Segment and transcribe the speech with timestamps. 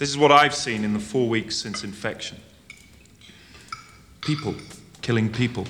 [0.00, 2.40] This is what I've seen in the four weeks since infection
[4.22, 4.54] people
[5.02, 5.66] killing people,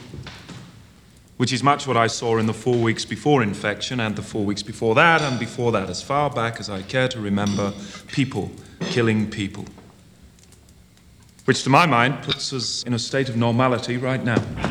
[1.37, 4.44] which is much what I saw in the four weeks before infection and the four
[4.44, 7.72] weeks before that, and before that, as far back as I care to remember,
[8.06, 8.52] people
[8.82, 9.64] killing people.
[11.44, 14.70] Which, to my mind, puts us in a state of normality right now.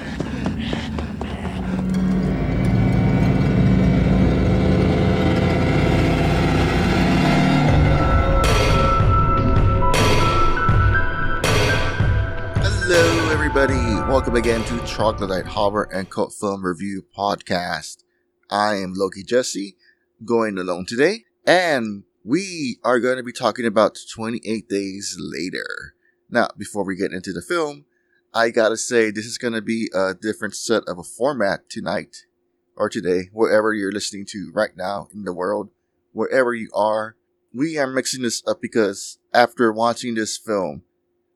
[14.29, 18.04] Welcome again to Troglodyte Horror and Cult Film Review Podcast.
[18.47, 19.75] I am Loki Jesse,
[20.24, 25.96] going alone today, and we are going to be talking about 28 Days Later.
[26.29, 27.86] Now, before we get into the film,
[28.32, 32.28] I gotta say this is going to be a different set of a format tonight
[32.75, 35.72] or today, wherever you're listening to right now in the world,
[36.11, 37.16] wherever you are.
[37.52, 40.84] We are mixing this up because after watching this film,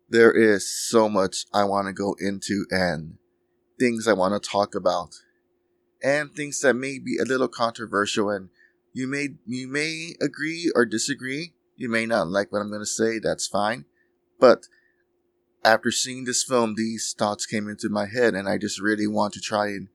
[0.10, 3.18] there is so much I want to go into and
[3.80, 5.16] things I want to talk about
[6.04, 8.50] and things that may be a little controversial and
[8.94, 11.54] you may you may agree or disagree.
[11.76, 13.86] You may not like what I'm going to say, that's fine.
[14.40, 14.68] But
[15.66, 19.34] after seeing this film, these thoughts came into my head and I just really want
[19.34, 19.88] to try and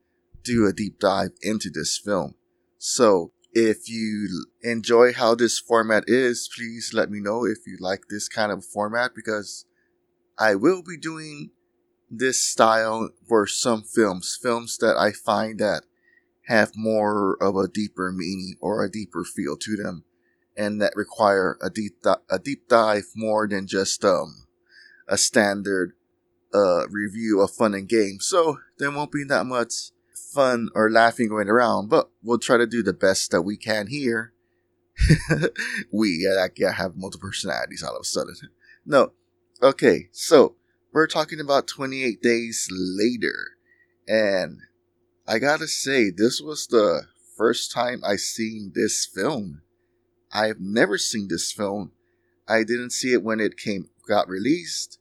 [0.43, 2.35] do a deep dive into this film.
[2.77, 8.03] So, if you enjoy how this format is, please let me know if you like
[8.09, 9.65] this kind of format because
[10.39, 11.51] I will be doing
[12.09, 15.83] this style for some films, films that I find that
[16.47, 20.05] have more of a deeper meaning or a deeper feel to them,
[20.57, 24.47] and that require a deep di- a deep dive more than just um
[25.07, 25.93] a standard
[26.53, 28.25] uh review of fun and games.
[28.25, 32.65] So there won't be that much fun or laughing going around, but we'll try to
[32.65, 34.33] do the best that we can here.
[35.91, 38.35] we, I, I have multiple personalities all of a sudden.
[38.85, 39.13] No,
[39.61, 40.55] Okay, so
[40.93, 43.57] we're talking about 28 days later.
[44.07, 44.59] And
[45.27, 49.61] I gotta say, this was the first time I seen this film.
[50.31, 51.91] I've never seen this film.
[52.47, 54.97] I didn't see it when it came got released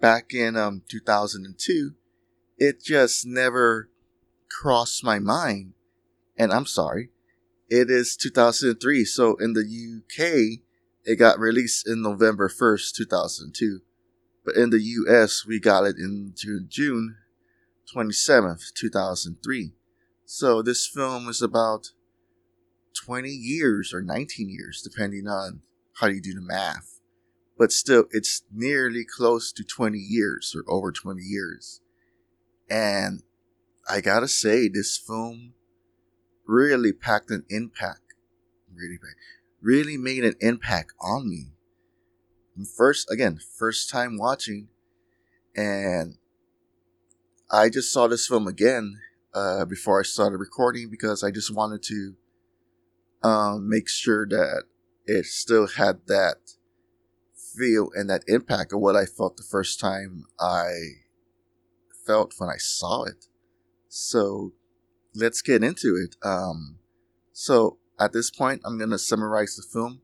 [0.00, 1.94] back in um 2002.
[2.58, 3.90] It just never
[4.48, 5.72] crossed my mind.
[6.36, 7.10] And I'm sorry,
[7.68, 9.04] it is 2003.
[9.04, 10.62] So in the UK,
[11.04, 13.80] it got released in November 1st, 2002.
[14.44, 16.34] But in the US, we got it in
[16.68, 17.16] June
[17.94, 19.72] 27th, 2003.
[20.24, 21.92] So this film is about
[23.04, 25.62] 20 years or 19 years, depending on
[25.94, 27.00] how you do the math.
[27.58, 31.80] But still, it's nearly close to 20 years or over 20 years.
[32.70, 33.22] And
[33.88, 35.54] I gotta say, this film
[36.46, 38.14] really packed an impact.
[38.72, 38.98] Really,
[39.62, 41.52] really made an impact on me.
[42.76, 44.68] First, again, first time watching,
[45.56, 46.16] and
[47.50, 48.98] I just saw this film again
[49.34, 52.14] uh, before I started recording because I just wanted to
[53.22, 54.64] um, make sure that
[55.06, 56.36] it still had that
[57.34, 60.70] feel and that impact of what I felt the first time I
[62.06, 63.26] felt when I saw it.
[63.88, 64.52] So
[65.14, 66.16] let's get into it.
[66.24, 66.78] Um,
[67.32, 70.00] so at this point, I'm going to summarize the film,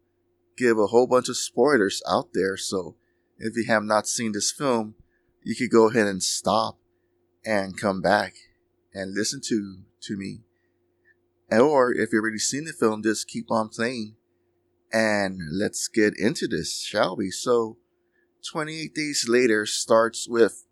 [0.56, 2.56] give a whole bunch of spoilers out there.
[2.56, 2.96] So
[3.38, 4.94] if you have not seen this film,
[5.42, 6.78] you could go ahead and stop
[7.44, 8.34] and come back
[8.92, 10.40] and listen to, to me.
[11.50, 14.16] Or if you've already seen the film, just keep on playing
[14.92, 17.30] and let's get into this, shall we?
[17.30, 17.78] So
[18.50, 20.64] 28 days later starts with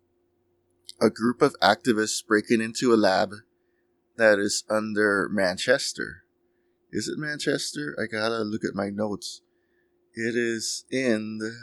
[1.01, 3.33] a group of activists breaking into a lab
[4.17, 6.24] that is under Manchester.
[6.95, 7.93] Is it Manchester?
[8.01, 9.41] I gotta look at my notes.
[10.13, 11.39] It is in.
[11.39, 11.53] The,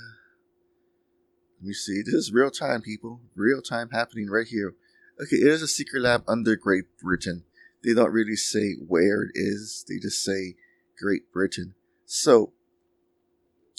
[1.59, 2.03] let me see.
[2.05, 3.23] This is real time, people.
[3.35, 4.75] Real time happening right here.
[5.23, 7.45] Okay, it is a secret lab under Great Britain.
[7.83, 10.57] They don't really say where it is, they just say
[11.01, 11.77] Great Britain.
[12.05, 12.53] So,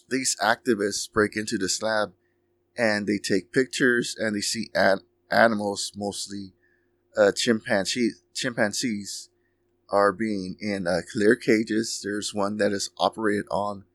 [0.09, 2.13] these activists break into this lab
[2.75, 4.71] and they take pictures and they see
[5.29, 6.53] animals, mostly
[7.15, 9.29] uh, chimpanzees, chimpanzees,
[9.89, 12.01] are being in uh, clear cages.
[12.03, 13.85] There's one that is operated on,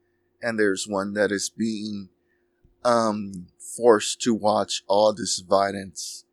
[0.42, 2.08] and there's one that is being
[2.84, 6.24] um, forced to watch all this violence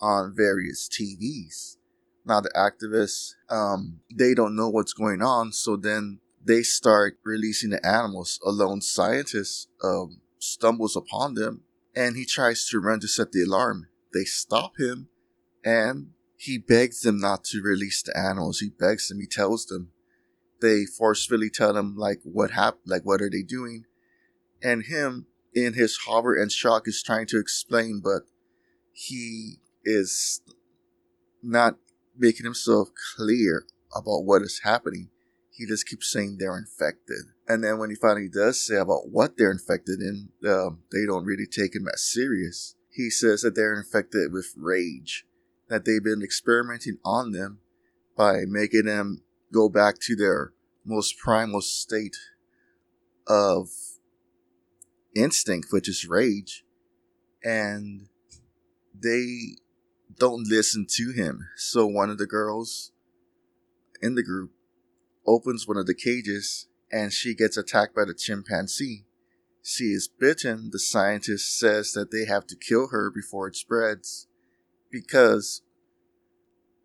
[0.00, 1.76] on various TVs.
[2.24, 7.70] Now the activists, um, they don't know what's going on, so then they start releasing
[7.70, 8.40] the animals.
[8.44, 11.62] A lone scientist um, stumbles upon them,
[11.94, 13.88] and he tries to run to set the alarm.
[14.12, 15.08] They stop him,
[15.64, 16.10] and
[16.42, 18.58] he begs them not to release the animals.
[18.58, 19.20] He begs them.
[19.20, 19.92] He tells them.
[20.60, 23.84] They forcefully tell him like what happened, like what are they doing,
[24.60, 28.22] and him in his horror and shock is trying to explain, but
[28.92, 30.40] he is
[31.44, 31.76] not
[32.18, 35.10] making himself clear about what is happening.
[35.50, 37.26] He just keeps saying they're infected.
[37.46, 41.24] And then when he finally does say about what they're infected in, um, they don't
[41.24, 42.74] really take him as serious.
[42.90, 45.24] He says that they're infected with rage,
[45.72, 47.58] that they've been experimenting on them
[48.14, 50.52] by making them go back to their
[50.84, 52.18] most primal state
[53.26, 53.68] of
[55.16, 56.62] instinct, which is rage.
[57.42, 58.08] And
[58.94, 59.56] they
[60.18, 61.48] don't listen to him.
[61.56, 62.92] So one of the girls
[64.02, 64.50] in the group
[65.26, 69.06] opens one of the cages and she gets attacked by the chimpanzee.
[69.62, 70.68] She is bitten.
[70.70, 74.26] The scientist says that they have to kill her before it spreads
[74.92, 75.62] because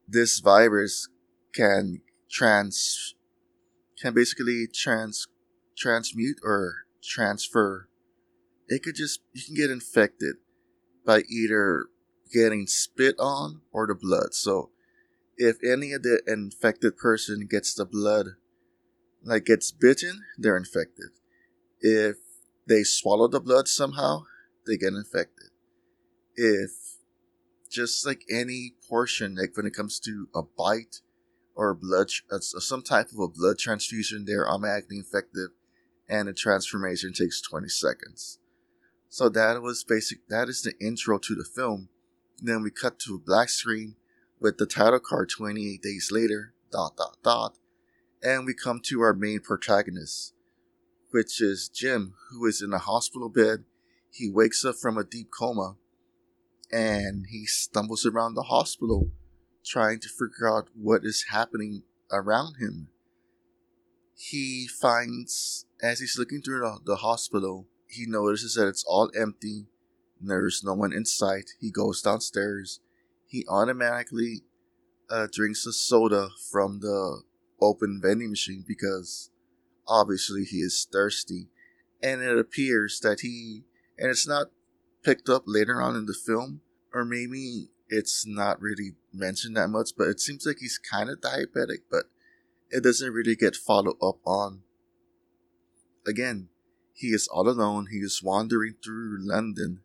[0.07, 1.09] this virus
[1.53, 2.01] can
[2.31, 3.15] trans
[4.01, 5.27] can basically trans
[5.77, 7.89] transmute or transfer.
[8.67, 10.37] It could just you can get infected
[11.05, 11.87] by either
[12.33, 14.33] getting spit on or the blood.
[14.33, 14.71] So
[15.37, 18.27] if any of the infected person gets the blood,
[19.23, 21.09] like gets bitten, they're infected.
[21.79, 22.17] If
[22.67, 24.23] they swallow the blood somehow,
[24.65, 25.49] they get infected.
[26.35, 26.96] If
[27.69, 31.01] just like any portion, like when it comes to a bite
[31.55, 35.49] or blood, uh, some type of a blood transfusion, they're automatically infected,
[36.07, 38.39] and the transformation takes 20 seconds.
[39.09, 40.27] So that was basic.
[40.27, 41.89] That is the intro to the film.
[42.41, 43.95] Then we cut to a black screen
[44.39, 47.55] with the title card 28 days later, dot dot dot,
[48.21, 50.33] and we come to our main protagonist,
[51.11, 53.63] which is Jim, who is in a hospital bed.
[54.11, 55.77] He wakes up from a deep coma
[56.71, 59.11] and he stumbles around the hospital
[59.65, 62.87] trying to figure out what is happening around him.
[64.15, 69.67] He finds, as he's looking through the, the hospital, he notices that it's all empty.
[70.19, 71.51] There's no one in sight.
[71.59, 72.79] He goes downstairs.
[73.27, 74.41] He automatically
[75.09, 77.21] uh, drinks a soda from the
[77.61, 79.29] open vending machine because
[79.87, 81.47] obviously he is thirsty.
[82.01, 83.63] And it appears that he,
[83.97, 84.47] and it's not
[85.03, 86.61] picked up later on in the film,
[86.93, 91.21] or maybe it's not really mentioned that much, but it seems like he's kind of
[91.21, 92.05] diabetic, but
[92.69, 94.61] it doesn't really get followed up on.
[96.05, 96.49] Again,
[96.93, 97.87] he is all alone.
[97.91, 99.81] He is wandering through London.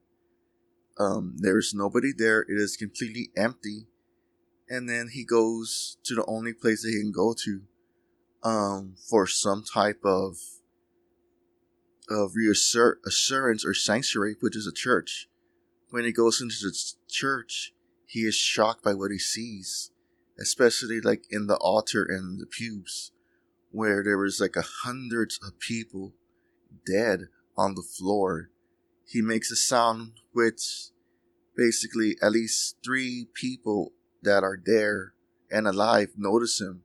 [0.99, 2.41] Um, there is nobody there.
[2.43, 3.87] It is completely empty.
[4.69, 7.63] And then he goes to the only place that he can go to
[8.43, 10.37] um, for some type of
[12.13, 15.29] of reassurance or sanctuary, which is a church.
[15.91, 16.77] When he goes into the
[17.09, 17.73] church,
[18.07, 19.91] he is shocked by what he sees,
[20.41, 23.13] especially like in the altar and the pews,
[23.71, 26.15] where there was like a hundreds of people
[26.87, 28.51] dead on the floor.
[29.07, 30.91] He makes a sound which
[31.57, 33.93] basically at least three people
[34.23, 35.15] that are there
[35.51, 36.83] and alive notice him.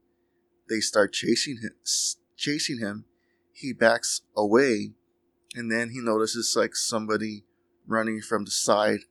[0.69, 1.71] They start chasing him,
[2.35, 3.05] chasing him.
[3.53, 4.91] He backs away,
[5.57, 7.43] and then he notices like somebody
[7.87, 9.01] running from the side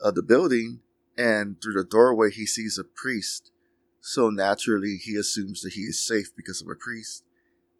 [0.00, 0.80] of the building,
[1.16, 3.52] and through the doorway he sees a priest.
[4.00, 7.24] So naturally, he assumes that he is safe because of a priest.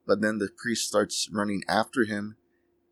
[0.07, 2.37] But then the priest starts running after him,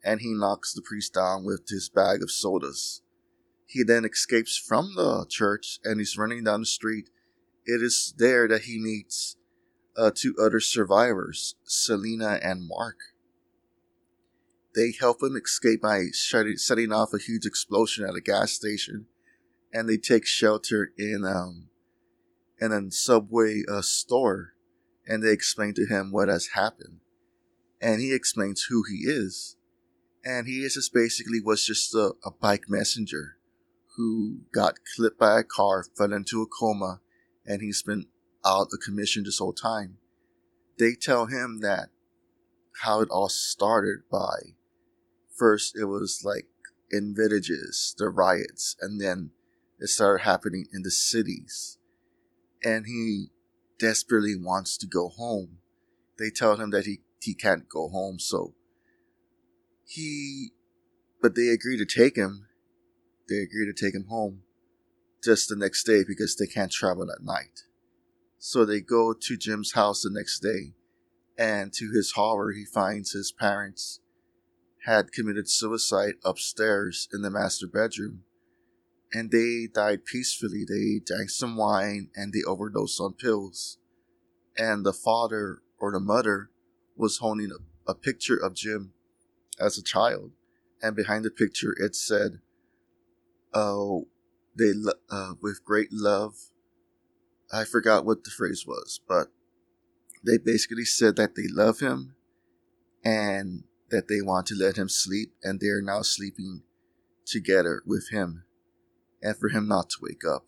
[0.05, 3.03] and he knocks the priest down with his bag of sodas.
[3.67, 7.09] He then escapes from the church and he's running down the street.
[7.65, 9.37] It is there that he meets
[9.97, 12.97] uh, two other survivors, Selena and Mark.
[14.75, 19.07] They help him escape by setting off a huge explosion at a gas station,
[19.73, 21.69] and they take shelter in um,
[22.61, 24.55] in a subway uh, store
[25.11, 27.01] and they explain to him what has happened.
[27.81, 29.57] And he explains who he is.
[30.25, 33.39] And he is just basically was just a, a bike messenger
[33.97, 37.01] who got clipped by a car, fell into a coma,
[37.45, 38.07] and he's been
[38.45, 39.97] out of commission this whole time.
[40.79, 41.89] They tell him that
[42.83, 44.55] how it all started by
[45.41, 46.47] first it was like
[46.91, 49.31] in villages, the riots, and then
[49.79, 51.79] it started happening in the cities.
[52.63, 53.29] And he
[53.79, 55.59] desperately wants to go home.
[56.19, 58.53] They tell him that he, he can't go home, so
[59.87, 60.51] he,
[61.23, 62.47] but they agree to take him.
[63.29, 64.43] They agree to take him home
[65.25, 67.63] just the next day because they can't travel at night.
[68.39, 70.75] So they go to Jim's house the next day,
[71.39, 74.00] and to his horror, he finds his parents
[74.85, 78.23] had committed suicide upstairs in the master bedroom
[79.13, 80.65] and they died peacefully.
[80.69, 83.79] They drank some wine and they overdosed on pills.
[84.57, 86.51] And the father or the mother
[86.97, 88.93] was holding a, a picture of Jim
[89.59, 90.33] as a child.
[90.83, 92.41] and behind the picture it said,
[93.53, 94.09] "Oh,
[94.57, 94.73] they
[95.11, 96.35] uh, with great love."
[97.53, 99.29] I forgot what the phrase was, but
[100.25, 102.15] they basically said that they love him
[103.05, 106.63] and that they want to let him sleep, and they're now sleeping
[107.27, 108.45] together with him,
[109.23, 110.47] and for him not to wake up.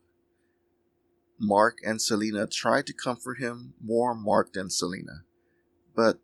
[1.39, 5.25] Mark and Selena tried to comfort him, more Mark than Selena,
[5.95, 6.21] but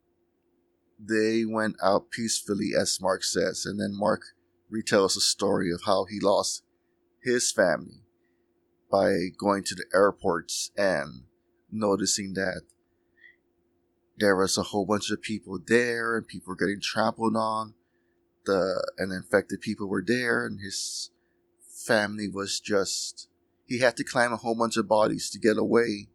[0.99, 4.23] they went out peacefully, as Mark says, and then Mark
[4.73, 6.63] retells the story of how he lost
[7.23, 8.03] his family
[8.91, 11.25] by going to the airports and
[11.71, 12.63] noticing that
[14.19, 17.75] there was a whole bunch of people there and people were getting trampled on.
[18.47, 21.11] The and infected people were there and his
[21.87, 23.29] family was just
[23.67, 26.09] he had to climb a whole bunch of bodies to get away.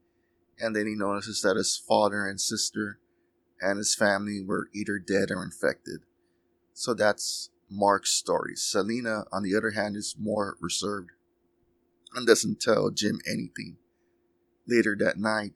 [0.59, 2.99] And then he notices that his father and sister
[3.61, 6.01] and his family were either dead or infected.
[6.73, 8.55] So that's Mark's story.
[8.55, 11.11] Selena, on the other hand, is more reserved
[12.15, 13.77] and doesn't tell Jim anything.
[14.67, 15.53] Later that night,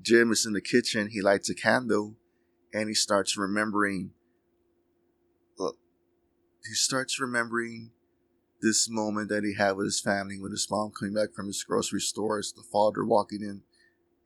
[0.00, 1.08] Jim is in the kitchen.
[1.08, 2.16] He lights a candle
[2.72, 4.10] and he starts remembering.
[5.58, 5.76] Well,
[6.66, 7.90] he starts remembering
[8.62, 11.62] this moment that he had with his family, with his mom coming back from his
[11.62, 13.62] grocery stores, the father walking in.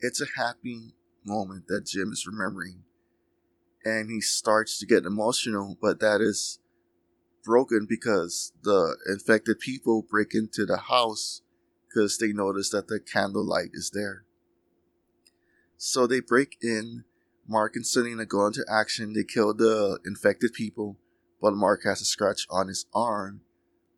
[0.01, 2.83] It's a happy moment that Jim is remembering.
[3.85, 6.59] And he starts to get emotional, but that is
[7.45, 11.43] broken because the infected people break into the house
[11.89, 14.25] because they notice that the candlelight is there.
[15.83, 17.05] So they break in.
[17.49, 19.15] Mark and Selena go into action.
[19.15, 20.99] They kill the infected people,
[21.41, 23.41] but Mark has a scratch on his arm.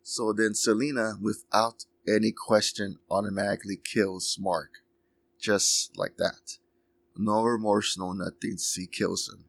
[0.05, 4.85] So then Selena, without any question, automatically kills Mark.
[5.41, 6.59] Just like that.
[7.17, 8.59] No remorse, no nothing.
[8.59, 9.47] She kills him.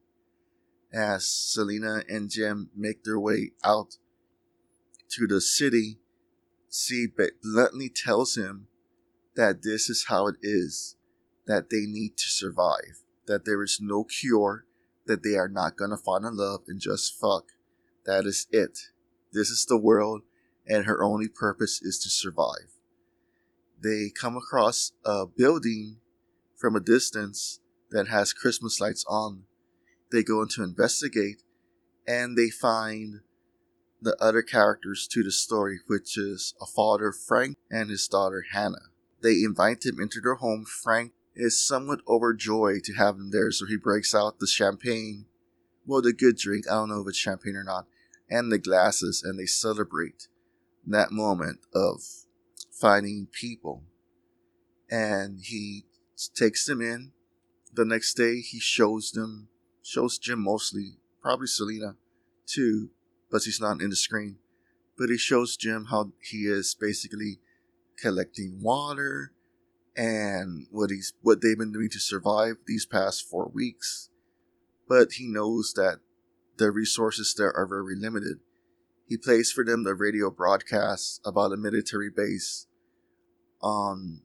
[0.91, 3.97] As Selena and Jim make their way out
[5.11, 5.99] to the city,
[6.71, 7.05] she
[7.43, 8.69] bluntly tells him
[9.35, 10.95] that this is how it is
[11.45, 14.65] that they need to survive, that there is no cure,
[15.05, 17.51] that they are not gonna fall in love and just fuck.
[18.05, 18.89] That is it.
[19.31, 20.21] This is the world,
[20.67, 22.79] and her only purpose is to survive.
[23.81, 25.97] They come across a building
[26.55, 27.59] from a distance
[27.91, 29.43] that has Christmas lights on.
[30.11, 31.43] They go in to investigate,
[32.07, 33.21] and they find
[34.01, 38.89] the other characters to the story, which is a father, Frank, and his daughter, Hannah.
[39.21, 40.65] They invite him into their home.
[40.65, 45.25] Frank is somewhat overjoyed to have him there, so he breaks out the champagne.
[45.85, 47.87] Well, the good drink, I don't know if it's champagne or not,
[48.29, 50.27] and the glasses, and they celebrate
[50.85, 52.01] that moment of
[52.71, 53.83] finding people.
[54.89, 55.85] And he
[56.35, 57.11] takes them in.
[57.73, 59.47] The next day, he shows them,
[59.81, 61.95] shows Jim mostly, probably Selena,
[62.45, 62.91] too,
[63.31, 64.37] but he's not in the screen.
[64.97, 67.39] But he shows Jim how he is basically
[67.97, 69.33] collecting water
[69.95, 74.09] and what he's what they've been doing to survive these past four weeks.
[74.87, 75.99] But he knows that
[76.57, 78.39] the resources there are very limited.
[79.07, 82.67] He plays for them the radio broadcasts about a military base
[83.61, 84.21] on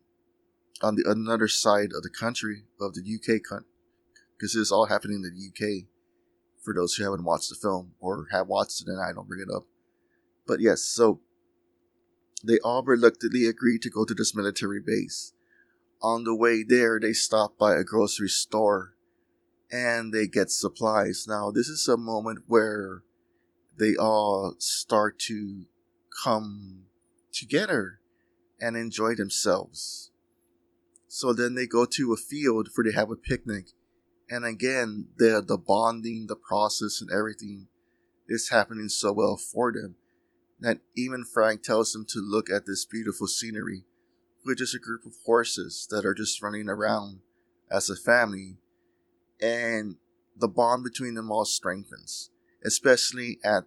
[0.82, 5.22] on the another side of the country of the UK because this is all happening
[5.25, 5.84] in the UK.
[6.64, 9.40] For those who haven't watched the film or have watched it, and I don't bring
[9.40, 9.64] it up.
[10.46, 11.20] But yes, so
[12.44, 15.32] they all reluctantly agree to go to this military base
[16.00, 18.95] on the way there, they stop by a grocery store
[19.71, 21.26] and they get supplies.
[21.28, 23.02] Now, this is a moment where
[23.78, 25.67] they all start to
[26.25, 26.85] come
[27.33, 28.00] together
[28.61, 30.11] and enjoy themselves.
[31.07, 33.67] So then they go to a field where they have a picnic.
[34.31, 37.69] And again, the, the bonding, the process, and everything
[38.28, 39.97] is happening so well for them
[40.61, 43.85] that even Frank tells them to look at this beautiful scenery
[44.49, 47.21] with just a group of horses that are just running around
[47.71, 48.57] as a family,
[49.40, 49.97] and
[50.37, 52.31] the bond between them all strengthens,
[52.64, 53.64] especially at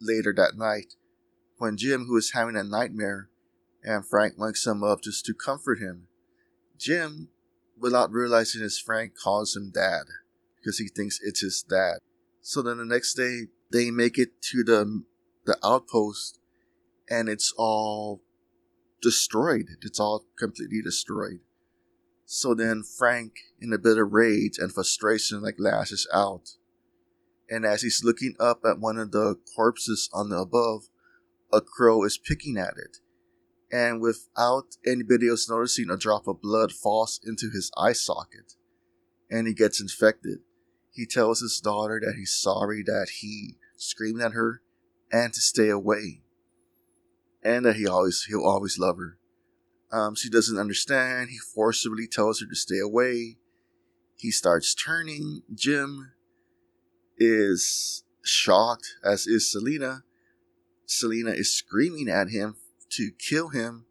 [0.00, 0.94] later that night
[1.56, 3.28] when Jim, who is having a nightmare,
[3.82, 6.06] and Frank wakes him up just to comfort him.
[6.78, 7.28] Jim,
[7.78, 10.04] without realizing it's Frank, calls him dad
[10.56, 11.98] because he thinks it's his dad.
[12.42, 15.02] So then the next day, they make it to the
[15.46, 16.38] the outpost,
[17.08, 18.22] and it's all
[19.00, 19.66] destroyed.
[19.82, 21.40] It's all completely destroyed.
[22.24, 26.50] So then Frank, in a bit of rage and frustration, like lashes out.
[27.48, 30.88] And as he's looking up at one of the corpses on the above,
[31.52, 32.98] a crow is picking at it.
[33.72, 38.54] And without anybody else noticing, a drop of blood falls into his eye socket.
[39.30, 40.38] And he gets infected.
[40.92, 44.62] He tells his daughter that he's sorry that he screamed at her
[45.12, 46.22] and to stay away.
[47.42, 49.16] And that he always he'll always love her.
[49.92, 51.30] Um, she doesn't understand.
[51.30, 53.38] He forcibly tells her to stay away.
[54.16, 55.42] He starts turning.
[55.54, 56.12] Jim
[57.16, 60.04] is shocked, as is Selena.
[60.86, 62.56] Selena is screaming at him
[62.90, 63.86] to kill him.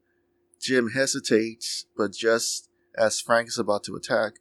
[0.61, 4.33] Jim hesitates, but just as Frank is about to attack,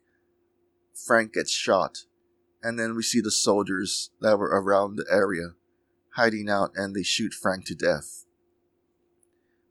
[1.06, 2.04] Frank gets shot.
[2.62, 5.54] And then we see the soldiers that were around the area
[6.16, 8.24] hiding out and they shoot Frank to death.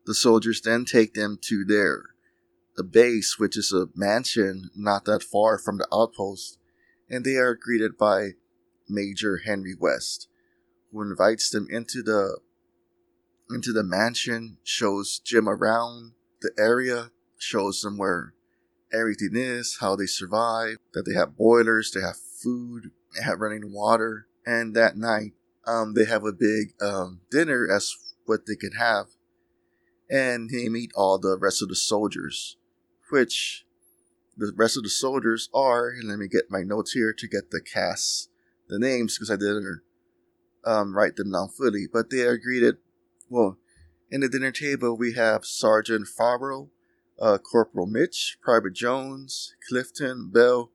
[0.07, 2.15] The soldiers then take them to their
[2.77, 6.59] the base, which is a mansion not that far from the outpost,
[7.09, 8.35] and they are greeted by
[8.87, 10.29] Major Henry West,
[10.91, 12.39] who invites them into the
[13.49, 18.33] into the mansion, shows Jim around the area, shows them where
[18.93, 23.73] everything is, how they survive, that they have boilers, they have food, they have running
[23.73, 25.33] water, and that night,
[25.65, 27.95] um, they have a big um, dinner as
[28.25, 29.07] what they could have,
[30.09, 32.57] and they meet all the rest of the soldiers,
[33.09, 33.65] which
[34.37, 35.89] the rest of the soldiers are.
[35.89, 38.29] And let me get my notes here to get the cast,
[38.67, 39.81] the names, because I didn't
[40.65, 42.77] um, write them down fully, but they are greeted.
[43.29, 43.57] Well,
[44.09, 46.69] in the dinner table, we have Sergeant Farrell,
[47.19, 50.71] uh, Corporal Mitch, Private Jones, Clifton, Bell,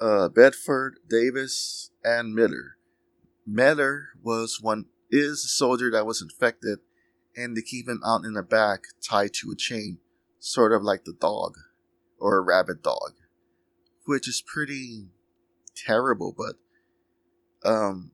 [0.00, 2.76] uh, Bedford, Davis, and Miller.
[3.46, 6.78] Miller was one is a soldier that was infected,
[7.36, 9.98] and they keep him out in the back, tied to a chain,
[10.38, 11.54] sort of like the dog,
[12.18, 13.12] or a rabbit dog,
[14.04, 15.06] which is pretty
[15.74, 16.34] terrible.
[16.36, 16.56] But
[17.68, 18.12] um,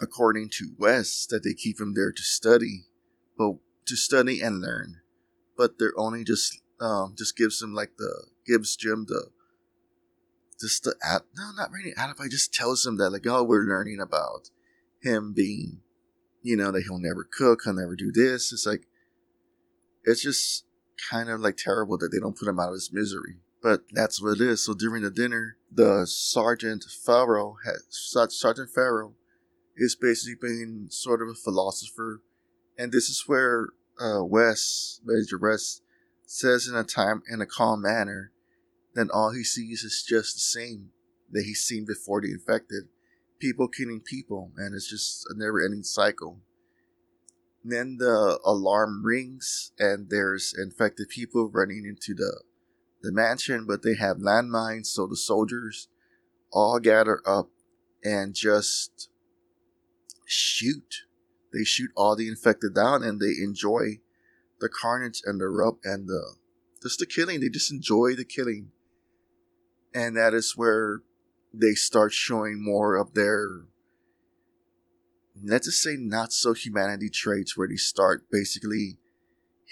[0.00, 2.84] according to West, that they keep him there to study,
[3.36, 3.54] but
[3.86, 5.00] to study and learn
[5.60, 9.26] but they're only just um just gives him like the gives Jim the
[10.58, 14.00] just the at no not really alibi just tells him that like oh we're learning
[14.00, 14.48] about
[15.02, 15.82] him being
[16.42, 18.52] you know that he'll never cook he'll never do this.
[18.52, 18.86] It's like
[20.04, 20.64] it's just
[21.10, 23.36] kind of like terrible that they don't put him out of his misery.
[23.62, 24.64] But that's what it is.
[24.64, 29.14] So during the dinner the sergeant Farrell has sergeant Farrell
[29.76, 32.22] is basically being sort of a philosopher.
[32.76, 33.68] And this is where
[34.00, 35.82] uh, West, Major West,
[36.26, 38.32] says in a time in a calm manner,
[38.94, 40.90] then all he sees is just the same
[41.30, 42.84] that he's seen before the infected.
[43.40, 46.40] People killing people, and it's just a never ending cycle.
[47.62, 52.42] And then the alarm rings, and there's infected people running into the
[53.02, 55.88] the mansion, but they have landmines, so the soldiers
[56.52, 57.48] all gather up
[58.04, 59.08] and just
[60.26, 61.04] shoot
[61.52, 64.00] they shoot all the infected down and they enjoy
[64.60, 66.34] the carnage and the rub and the
[66.82, 67.40] just the killing.
[67.40, 68.70] They just enjoy the killing.
[69.94, 71.02] And that is where
[71.52, 73.64] they start showing more of their
[75.42, 78.98] let's just say not so humanity traits where they start basically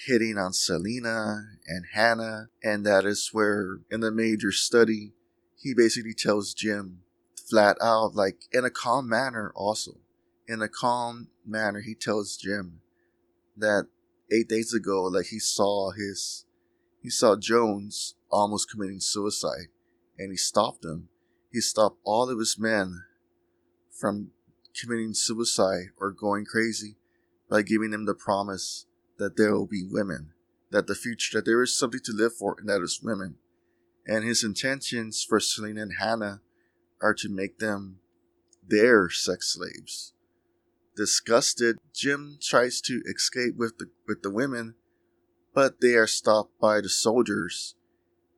[0.06, 5.12] hitting on Selena and Hannah, and that is where in the major study
[5.60, 7.00] he basically tells Jim
[7.48, 9.92] flat out, like in a calm manner also.
[10.46, 12.80] In a calm manner, he tells Jim
[13.56, 13.86] that
[14.32, 16.46] eight days ago, like he saw his,
[17.02, 19.68] he saw Jones almost committing suicide,
[20.18, 21.08] and he stopped him.
[21.50, 23.04] He stopped all of his men
[23.90, 24.30] from
[24.78, 26.96] committing suicide or going crazy
[27.48, 28.86] by giving them the promise
[29.18, 30.32] that there will be women,
[30.70, 33.36] that the future, that there is something to live for, and that is women.
[34.06, 36.40] And his intentions for Selena and Hannah
[37.02, 38.00] are to make them
[38.66, 40.12] their sex slaves.
[40.96, 44.74] Disgusted, Jim tries to escape with the with the women,
[45.54, 47.76] but they are stopped by the soldiers,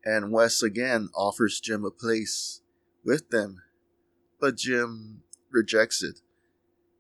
[0.05, 2.61] and West again offers Jim a place
[3.05, 3.63] with them,
[4.41, 6.21] but Jim rejects it,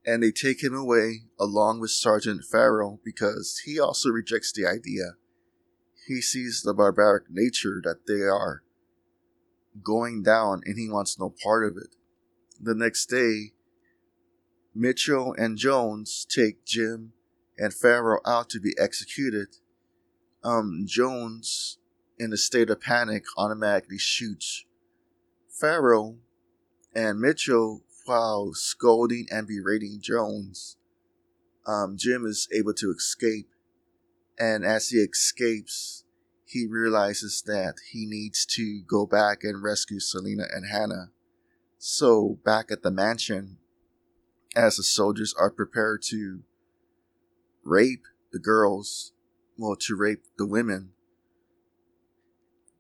[0.04, 5.14] and they take him away along with Sergeant Farrell because he also rejects the idea.
[6.06, 8.62] He sees the barbaric nature that they are
[9.82, 11.94] going down and he wants no part of it.
[12.60, 13.52] The next day,
[14.74, 17.12] Mitchell and Jones take Jim
[17.58, 19.48] and Farrell out to be executed.
[20.42, 21.78] Um, Jones,
[22.18, 24.64] in a state of panic, automatically shoots
[25.50, 26.18] Farrell
[26.94, 30.76] and Mitchell while scolding and berating Jones.
[31.66, 33.48] Um, Jim is able to escape,
[34.38, 36.04] and as he escapes,
[36.44, 41.10] he realizes that he needs to go back and rescue Selena and Hannah.
[41.78, 43.58] So, back at the mansion,
[44.56, 46.40] as the soldiers are prepared to
[47.62, 49.12] rape the girls,
[49.56, 50.90] well, to rape the women,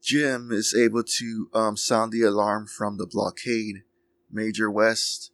[0.02, 3.82] Jim is able to um, sound the alarm from the blockade,
[4.30, 5.30] Major West,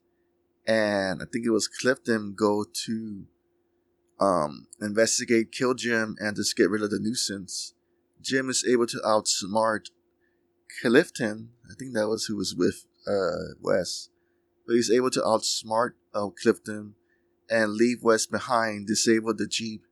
[0.66, 3.26] and I think it was Clifton go to
[4.18, 7.74] um, investigate, kill Jim, and just get rid of the nuisance.
[8.20, 9.90] Jim is able to outsmart
[10.82, 11.50] Clifton.
[11.70, 14.10] I think that was who was with uh, West,
[14.66, 16.94] but he's able to outsmart uh, Clifton
[17.48, 19.82] and leave West behind, disable the jeep,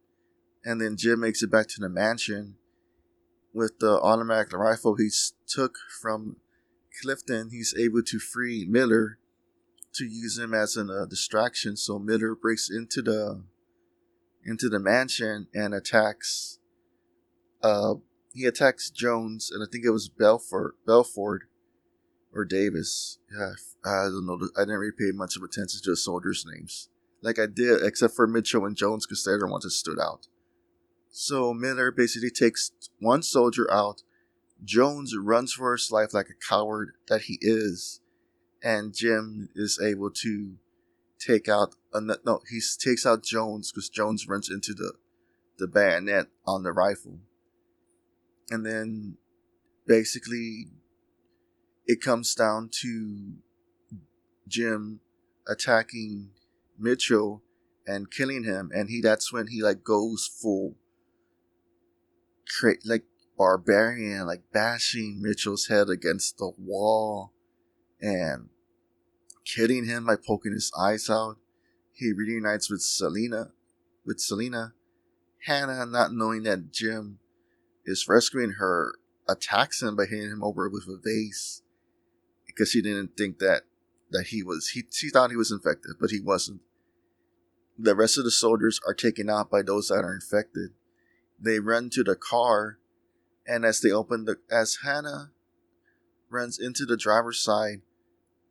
[0.64, 2.56] and then Jim makes it back to the mansion
[3.54, 5.08] with the automatic rifle he
[5.46, 6.36] took from
[7.00, 7.50] Clifton.
[7.50, 9.18] He's able to free Miller
[9.94, 11.76] to use him as a uh, distraction.
[11.76, 13.44] So Miller breaks into the
[14.44, 16.58] into the mansion and attacks.
[17.62, 17.94] Uh,
[18.34, 21.44] he attacks Jones, and I think it was Belfort, Belford,
[22.34, 23.18] or Davis.
[23.32, 23.52] Yeah,
[23.84, 24.38] I don't know.
[24.56, 26.90] I didn't really pay much of attention to the soldiers' names,
[27.22, 30.26] like I did, except for Mitchell and Jones, because they're the ones that stood out.
[31.16, 34.02] So Miller basically takes one soldier out.
[34.64, 38.00] Jones runs for his life like a coward that he is,
[38.64, 40.56] and Jim is able to
[41.20, 41.76] take out.
[41.94, 44.94] No, he takes out Jones because Jones runs into the
[45.56, 47.20] the bayonet on the rifle,
[48.50, 49.16] and then
[49.86, 50.66] basically
[51.86, 53.34] it comes down to
[54.48, 54.98] Jim
[55.46, 56.30] attacking
[56.76, 57.40] Mitchell
[57.86, 60.74] and killing him, and he that's when he like goes full
[62.84, 63.04] like
[63.36, 67.32] barbarian, like bashing Mitchell's head against the wall
[68.00, 68.48] and
[69.44, 71.36] kidding him by poking his eyes out.
[71.92, 73.52] He reunites with Selena,
[74.04, 74.74] with Selena.
[75.46, 77.18] Hannah, not knowing that Jim
[77.84, 78.94] is rescuing her,
[79.28, 81.62] attacks him by hitting him over with a vase
[82.46, 83.62] because she didn't think that
[84.10, 84.70] that he was.
[84.70, 86.60] He she thought he was infected, but he wasn't.
[87.78, 90.70] The rest of the soldiers are taken out by those that are infected
[91.44, 92.78] they run to the car,
[93.46, 95.30] and as they open the as Hannah
[96.30, 97.82] runs into the driver's side,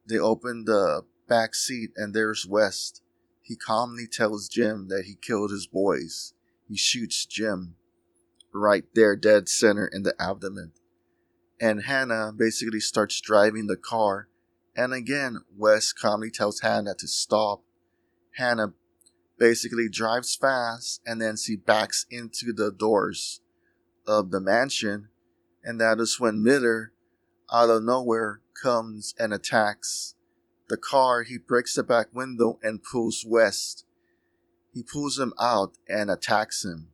[0.07, 3.01] they open the back seat and there's West.
[3.41, 6.33] He calmly tells Jim that he killed his boys.
[6.69, 7.75] He shoots Jim
[8.53, 10.71] right there, dead center in the abdomen.
[11.59, 14.27] And Hannah basically starts driving the car.
[14.75, 17.63] And again, West calmly tells Hannah to stop.
[18.35, 18.73] Hannah
[19.37, 23.41] basically drives fast and then she backs into the doors
[24.07, 25.09] of the mansion.
[25.63, 26.93] And that is when Miller,
[27.51, 30.15] out of nowhere, comes and attacks
[30.69, 31.23] the car.
[31.23, 33.85] He breaks the back window and pulls West.
[34.73, 36.89] He pulls him out and attacks him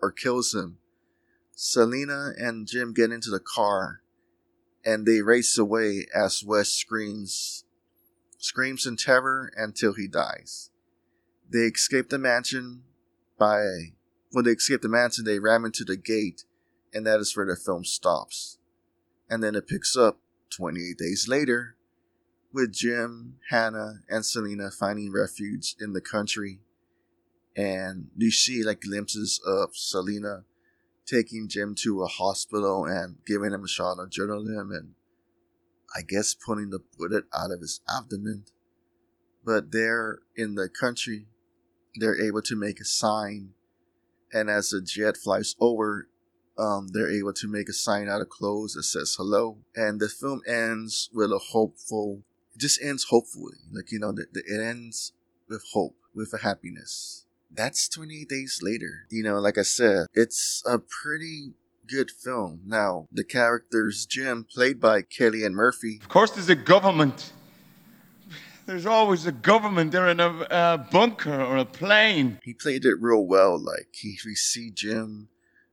[0.00, 0.78] or kills him.
[1.54, 4.02] Selena and Jim get into the car
[4.84, 7.64] and they race away as West screams
[8.38, 10.71] screams in terror until he dies.
[11.52, 12.84] They escape the mansion
[13.38, 13.92] by
[14.30, 16.44] when they escape the mansion, they ram into the gate,
[16.94, 18.58] and that is where the film stops.
[19.28, 20.18] And then it picks up
[20.50, 21.76] 28 days later
[22.52, 26.60] with Jim, Hannah, and Selena finding refuge in the country.
[27.54, 30.44] And you see like glimpses of Selena
[31.06, 34.94] taking Jim to a hospital and giving him a shot of adrenaline and
[35.94, 38.44] I guess putting the bullet out of his abdomen.
[39.44, 41.26] But there in the country,
[41.96, 43.50] they're able to make a sign,
[44.32, 46.08] and as the jet flies over,
[46.58, 49.58] um, they're able to make a sign out of clothes that says hello.
[49.74, 52.22] And the film ends with a hopeful,
[52.54, 53.56] it just ends hopefully.
[53.72, 55.12] Like, you know, the, the, it ends
[55.48, 57.24] with hope, with a happiness.
[57.50, 59.06] That's 28 days later.
[59.10, 61.52] You know, like I said, it's a pretty
[61.86, 62.60] good film.
[62.64, 65.98] Now, the characters Jim, played by Cillian Murphy.
[66.02, 67.32] Of course, there's a government
[68.66, 72.38] there's always a government there in a, a bunker or a plane.
[72.42, 73.58] He played it real well.
[73.58, 75.28] Like he, we see Jim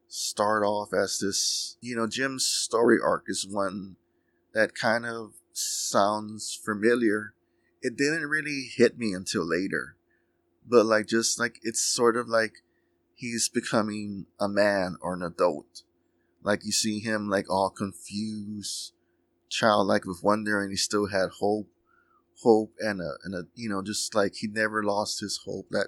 [0.07, 3.95] start off as this, you know, Jim's story arc is one
[4.53, 7.33] that kind of sounds familiar.
[7.81, 9.95] It didn't really hit me until later,
[10.67, 12.63] but like just like it's sort of like
[13.15, 15.83] he's becoming a man or an adult.
[16.43, 18.93] Like you see him like all confused,
[19.49, 21.67] childlike with wonder, and he still had hope
[22.43, 25.87] hope and a and a you know just like he never lost his hope that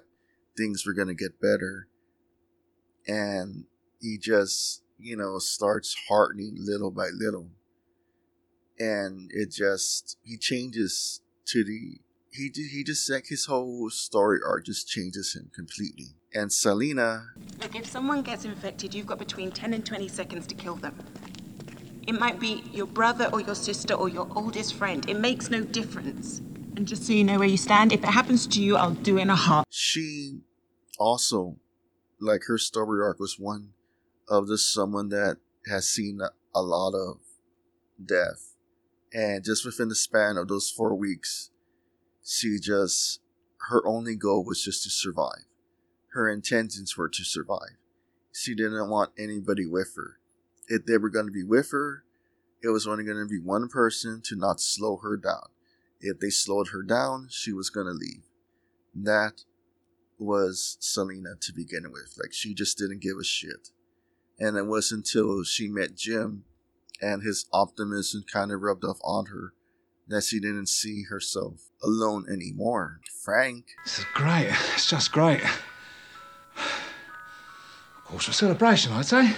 [0.56, 1.88] things were gonna get better,
[3.06, 3.64] and
[4.00, 7.50] he just you know starts hardening little by little,
[8.78, 11.98] and it just he changes to the
[12.32, 16.14] he he just like his whole story arc just changes him completely.
[16.34, 17.26] And Selena.
[17.60, 20.96] Look, if someone gets infected, you've got between 10 and 20 seconds to kill them.
[22.06, 25.08] It might be your brother or your sister or your oldest friend.
[25.08, 26.40] It makes no difference.
[26.76, 29.18] And just so you know where you stand, if it happens to you, I'll do
[29.18, 29.66] it in a heart.
[29.70, 30.40] She
[30.98, 31.56] also,
[32.20, 33.70] like her story arc was one
[34.28, 35.36] of just someone that
[35.68, 36.20] has seen
[36.54, 37.18] a lot of
[38.04, 38.54] death.
[39.12, 41.50] And just within the span of those four weeks,
[42.24, 43.20] she just,
[43.68, 45.44] her only goal was just to survive.
[46.14, 47.76] Her intentions were to survive.
[48.32, 50.18] She didn't want anybody with her.
[50.68, 52.04] If they were going to be with her,
[52.62, 55.48] it was only going to be one person to not slow her down.
[56.00, 58.24] If they slowed her down, she was going to leave.
[58.94, 59.44] That
[60.18, 62.16] was Selena to begin with.
[62.20, 63.70] Like, she just didn't give a shit.
[64.38, 66.44] And it wasn't until she met Jim
[67.00, 69.54] and his optimism kind of rubbed off on her
[70.08, 73.00] that she didn't see herself alone anymore.
[73.24, 73.66] Frank.
[73.84, 74.54] This is great.
[74.74, 75.42] It's just great.
[76.54, 79.34] Of course, a celebration, I'd say.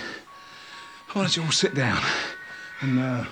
[1.14, 2.02] Why don't you all sit down?
[2.80, 3.24] And, uh,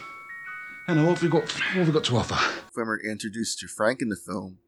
[0.86, 2.36] Hannah, what have we got, what have we got to offer?
[2.74, 4.58] When we're introduced to Frank in the film,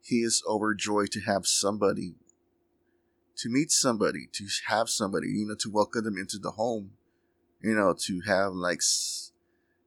[0.00, 2.14] he is overjoyed to have somebody,
[3.36, 6.92] to meet somebody, to have somebody, you know, to welcome them into the home,
[7.62, 8.80] you know, to have like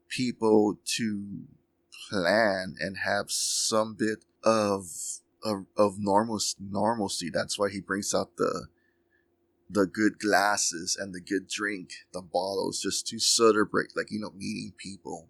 [0.08, 1.46] people to
[2.12, 4.86] plan and have some bit of
[5.44, 7.32] of, of normal normalcy.
[7.32, 8.68] That's why he brings out the
[9.70, 14.32] the good glasses and the good drink, the bottles, just to celebrate, like you know,
[14.36, 15.28] meeting people,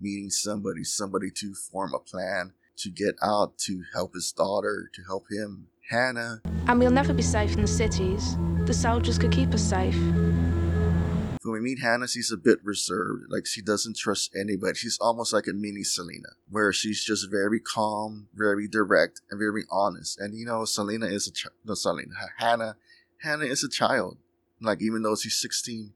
[0.00, 5.02] meeting somebody, somebody to form a plan to get out to help his daughter, to
[5.04, 5.66] help him.
[5.90, 8.36] Hannah, And we'll never be safe in the cities.
[8.64, 9.96] The soldiers could keep us safe.
[11.42, 13.24] when we meet Hannah, she's a bit reserved.
[13.28, 14.74] Like she doesn't trust anybody.
[14.76, 19.64] She's almost like a mini Selena, where she's just very calm, very direct, and very
[19.68, 20.20] honest.
[20.20, 22.14] And you know, Selena is a ch- no Selena.
[22.38, 22.76] Hannah,
[23.22, 24.18] Hannah is a child.
[24.60, 25.92] Like even though she's sixteen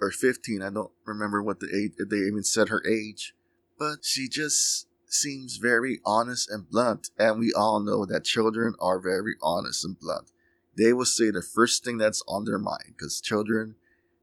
[0.00, 1.92] or fifteen, I don't remember what the age.
[1.98, 3.34] They even said her age,
[3.78, 7.10] but she just seems very honest and blunt.
[7.18, 10.30] And we all know that children are very honest and blunt.
[10.76, 13.74] They will say the first thing that's on their mind because children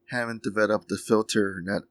[0.06, 1.82] haven't developed the filter that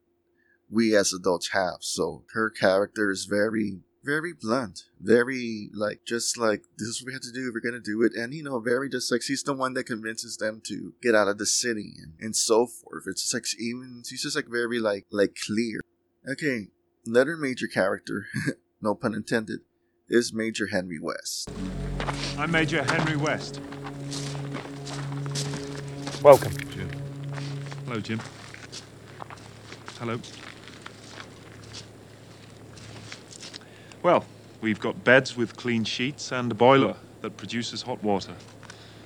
[0.69, 1.77] we as adults have.
[1.81, 7.13] So her character is very, very blunt, very like just like this is what we
[7.13, 7.51] have to do.
[7.53, 10.37] We're gonna do it, and you know, very just like she's the one that convinces
[10.37, 13.03] them to get out of the city and, and so forth.
[13.07, 15.81] It's just like even she's just like very like like clear.
[16.25, 16.67] Okay,
[17.05, 18.27] another major character,
[18.81, 19.59] no pun intended,
[20.07, 21.51] is Major Henry West.
[22.37, 23.59] I'm Major Henry West.
[26.23, 26.53] Welcome.
[26.71, 26.89] Jim.
[27.85, 28.21] Hello, Jim.
[29.99, 30.17] Hello.
[34.07, 34.23] Well,
[34.61, 38.35] we've got beds with clean sheets and a boiler that produces hot water.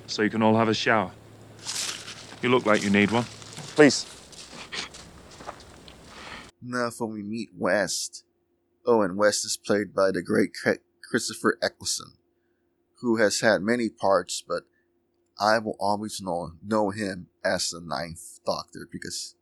[0.06, 1.10] So you can all have a shower.
[2.40, 3.24] You look like you need one.
[3.74, 4.06] Please.
[6.62, 8.24] Now, when we meet West,
[8.86, 10.52] oh, and West is played by the great
[11.10, 12.12] Christopher Eccleston,
[13.00, 14.62] who has had many parts, but
[15.36, 19.34] I will always know know him as the Ninth Doctor because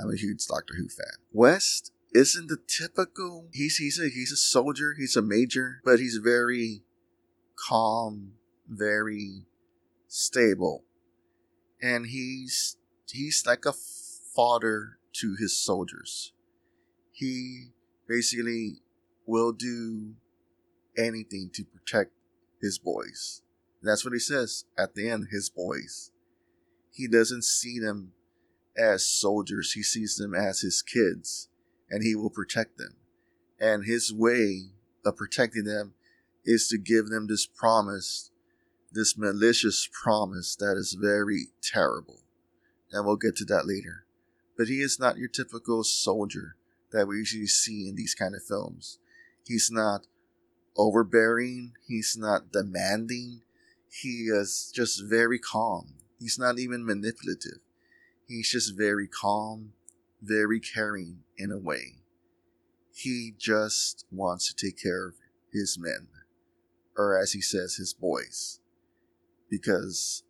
[0.00, 1.18] I'm a huge Doctor Who fan.
[1.30, 3.48] West isn't the typical.
[3.52, 4.94] He's he's a he's a soldier.
[4.98, 6.82] He's a major, but he's very
[7.68, 8.32] calm,
[8.68, 9.46] very
[10.06, 10.84] stable,
[11.82, 12.76] and he's
[13.10, 13.74] he's like a
[14.34, 16.32] father to his soldiers.
[17.12, 17.70] He
[18.08, 18.76] basically
[19.26, 20.14] will do
[20.96, 22.12] anything to protect
[22.60, 23.42] his boys.
[23.82, 26.10] That's what he says at the end, his boys.
[26.92, 28.12] He doesn't see them
[28.76, 31.48] as soldiers, he sees them as his kids,
[31.90, 32.96] and he will protect them.
[33.60, 34.70] And his way
[35.04, 35.94] of protecting them
[36.44, 38.30] is to give them this promise,
[38.92, 42.20] this malicious promise that is very terrible.
[42.92, 44.04] And we'll get to that later.
[44.56, 46.56] But he is not your typical soldier
[46.90, 48.98] that we usually see in these kind of films.
[49.46, 50.06] He's not
[50.76, 53.42] overbearing, he's not demanding,
[53.90, 55.94] he is just very calm.
[56.18, 57.60] He's not even manipulative.
[58.26, 59.72] He's just very calm,
[60.22, 62.02] very caring in a way.
[62.94, 65.14] He just wants to take care of
[65.52, 66.08] his men,
[66.96, 68.60] or as he says, his boys,
[69.50, 70.24] because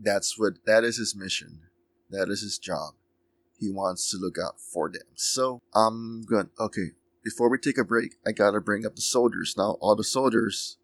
[0.00, 1.60] that's what that is his mission.
[2.10, 2.94] That is his job.
[3.58, 5.02] He wants to look out for them.
[5.14, 6.48] So I'm good.
[6.58, 9.76] Okay, before we take a break, I gotta bring up the soldiers now.
[9.80, 10.78] All the soldiers,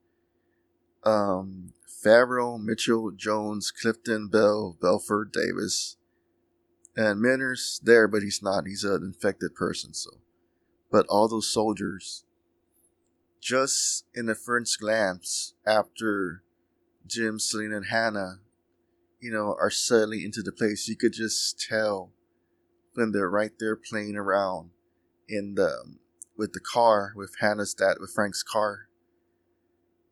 [1.05, 5.97] um, Farrell, Mitchell, Jones, Clifton, Bell, Belford, Davis,
[6.97, 8.67] and Manner's there, but he's not.
[8.67, 9.95] He's an infected person.
[9.95, 10.11] So,
[10.91, 12.25] but all those soldiers,
[13.41, 16.43] just in the first glance after
[17.07, 18.41] Jim, Selena, and Hannah,
[19.21, 22.13] you know, are settling into the place, you could just tell
[22.95, 24.71] when they're right there playing around
[25.29, 25.99] in the um,
[26.37, 28.89] with the car with Hannah's dad with Frank's car.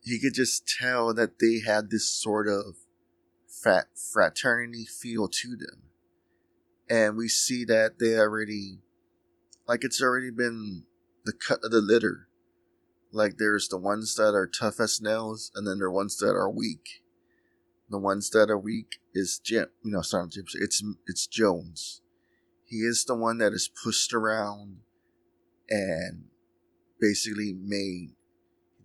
[0.03, 2.77] You could just tell that they had this sort of
[3.47, 5.90] frat fraternity feel to them,
[6.91, 8.81] and we see that they already,
[9.69, 10.85] like it's already been
[11.25, 12.29] the cut of the litter,
[13.13, 16.35] Like there's the ones that are tough as nails, and then there are ones that
[16.35, 17.03] are weak.
[17.89, 19.67] The ones that are weak is Jim.
[19.83, 20.45] You know, sorry, Jim.
[20.55, 22.03] It's it's Jones.
[22.65, 24.79] He is the one that is pushed around,
[25.69, 26.27] and
[27.01, 28.15] basically made.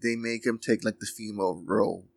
[0.02, 2.08] They make him take like the female role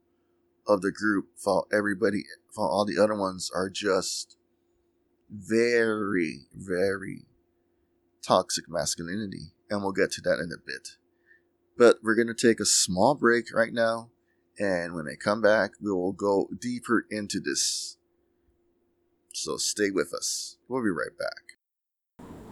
[0.66, 2.24] of the group, while everybody,
[2.54, 4.37] while all the other ones are just
[5.30, 7.24] very, very
[8.26, 10.96] toxic masculinity, and we'll get to that in a bit.
[11.76, 14.10] But we're going to take a small break right now,
[14.58, 17.96] and when I come back, we will go deeper into this.
[19.32, 20.56] So stay with us.
[20.68, 21.58] We'll be right back.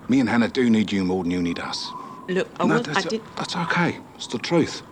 [0.09, 1.91] Me and Hannah do need you more than you need us.
[2.29, 3.23] Look, I, no, was, I did.
[3.37, 3.99] that's okay.
[4.15, 4.83] It's the truth.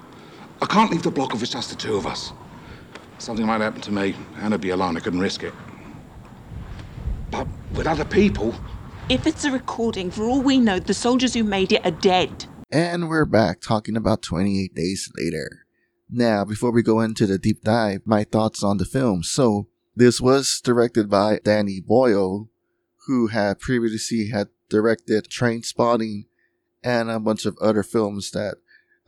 [0.61, 2.33] I can't leave the block if it's just the two of us.
[3.19, 4.15] Something might happen to me.
[4.37, 4.97] Hannah'd be alone.
[4.97, 5.53] I couldn't risk it.
[7.35, 8.55] But with other people,
[9.09, 12.47] If it's a recording, for all we know, the soldiers who made it are dead.
[12.71, 15.67] And we're back talking about 28 days later.
[16.09, 19.25] Now, before we go into the deep dive, my thoughts on the film.
[19.25, 19.67] So,
[19.97, 22.49] this was directed by Danny Boyle,
[23.07, 26.27] who had previously had directed Trainspotting
[26.85, 28.59] and a bunch of other films that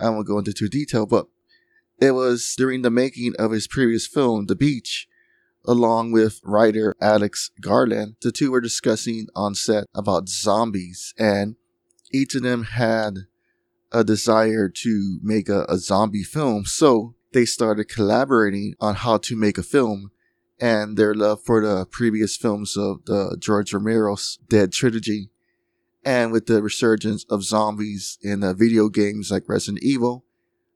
[0.01, 1.29] I won't go into too detail, but
[2.01, 5.09] it was during the making of his previous film, The Beach,
[5.66, 8.16] along with writer Alex Garland.
[8.22, 11.57] The two were discussing on set about zombies, and
[12.12, 13.26] each of them had
[13.92, 16.64] a desire to make a, a zombie film.
[16.64, 20.11] So they started collaborating on how to make a film
[20.59, 25.31] and their love for the previous films of the George Romero's Dead Trilogy.
[26.05, 30.24] And with the resurgence of zombies in the video games like Resident Evil,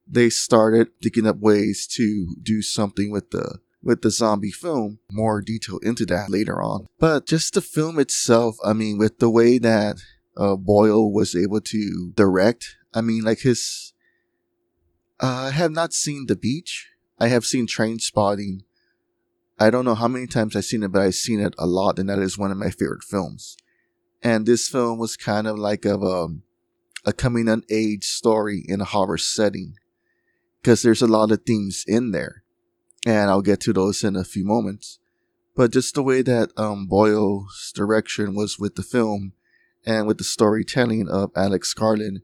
[0.06, 4.98] they started thinking up ways to do something with the with the zombie film.
[5.10, 6.86] More detail into that later on.
[6.98, 9.96] But just the film itself, I mean, with the way that
[10.36, 13.92] uh, Boyle was able to direct, I mean, like his.
[15.22, 16.88] Uh, I have not seen The Beach.
[17.18, 18.62] I have seen Trainspotting.
[19.58, 21.98] I don't know how many times I've seen it, but I've seen it a lot,
[21.98, 23.58] and that is one of my favorite films.
[24.22, 26.28] And this film was kind of like of a,
[27.04, 29.74] a coming of age story in a horror setting
[30.60, 32.42] because there's a lot of themes in there,
[33.06, 34.98] and I'll get to those in a few moments.
[35.56, 39.32] But just the way that um, Boyle's direction was with the film
[39.84, 42.20] and with the storytelling of Alex Garland,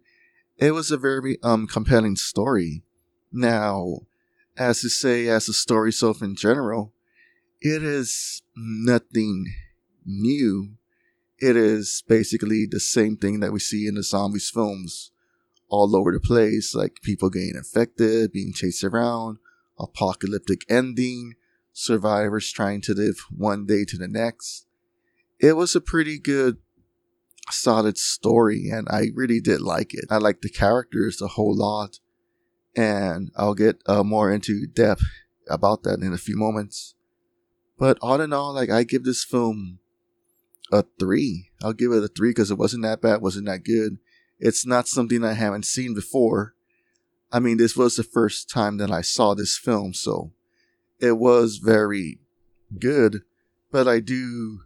[0.59, 2.83] it was a very um compelling story.
[3.33, 4.01] Now,
[4.57, 6.93] as to say, as a story itself in general,
[7.61, 9.53] it is nothing
[10.05, 10.77] new.
[11.39, 15.11] It is basically the same thing that we see in the zombies films
[15.69, 19.39] all over the place, like people getting infected, being chased around,
[19.79, 21.35] apocalyptic ending,
[21.73, 24.67] survivors trying to live one day to the next.
[25.39, 26.59] It was a pretty good,
[27.51, 30.07] solid story, and I really did like it.
[30.11, 31.99] I like the characters a whole lot,
[32.75, 35.05] and I'll get uh, more into depth
[35.49, 36.95] about that in a few moments.
[37.79, 39.79] But all in all, like I give this film
[40.73, 41.51] a three.
[41.62, 43.99] I'll give it a three because it wasn't that bad, wasn't that good.
[44.39, 46.55] It's not something I haven't seen before.
[47.33, 50.33] I mean, this was the first time that I saw this film, so
[51.01, 52.21] it was very
[52.79, 53.23] good.
[53.71, 54.61] But I do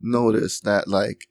[0.00, 1.28] notice that, like,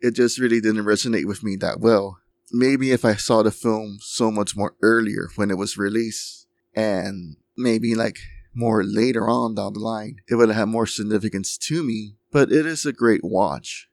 [0.00, 2.18] it just really didn't resonate with me that well.
[2.52, 7.36] Maybe if I saw the film so much more earlier when it was released, and
[7.56, 8.18] maybe like
[8.54, 12.14] more later on down the line, it would have had more significance to me.
[12.30, 13.88] But it is a great watch.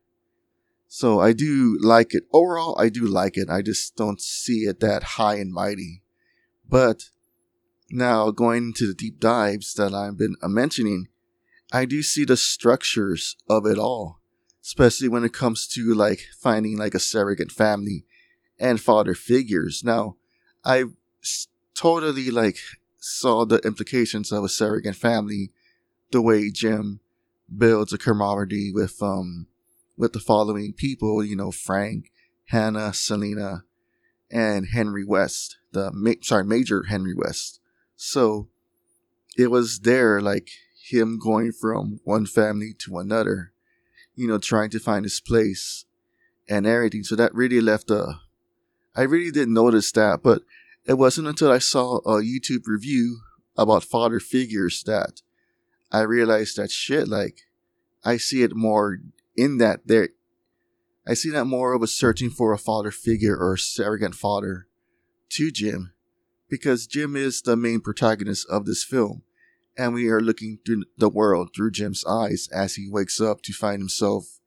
[0.87, 2.23] So I do like it.
[2.31, 3.49] Overall, I do like it.
[3.49, 6.03] I just don't see it that high and mighty.
[6.67, 7.09] But
[7.89, 11.07] now going into the deep dives that I've been uh, mentioning,
[11.71, 14.19] I do see the structures of it all,
[14.63, 18.05] especially when it comes to like finding like a surrogate family
[18.59, 19.83] and father figures.
[19.83, 20.15] Now,
[20.63, 20.85] I
[21.73, 22.57] totally like
[22.97, 25.51] saw the implications of a surrogate family,
[26.11, 27.01] the way Jim
[27.55, 29.47] builds a camaraderie with um
[29.97, 32.11] with the following people, you know, Frank,
[32.45, 33.63] Hannah, Selena,
[34.31, 37.59] and Henry West, the ma- sorry, Major Henry West.
[37.95, 38.49] So
[39.37, 40.49] it was there, like
[40.89, 43.53] him going from one family to another,
[44.15, 45.85] you know, trying to find his place
[46.49, 47.03] and everything.
[47.03, 48.19] So that really left a.
[48.95, 50.43] I really didn't notice that, but
[50.85, 53.19] it wasn't until I saw a YouTube review
[53.57, 55.21] about father figures that
[55.91, 57.41] I realized that shit, like,
[58.03, 58.99] I see it more
[59.35, 60.09] in that there
[61.07, 64.67] I see that more of a searching for a father figure or surrogate father
[65.29, 65.93] to Jim
[66.49, 69.21] because Jim is the main protagonist of this film.
[69.77, 73.53] And we are looking through the world through Jim's eyes as he wakes up to
[73.53, 74.39] find himself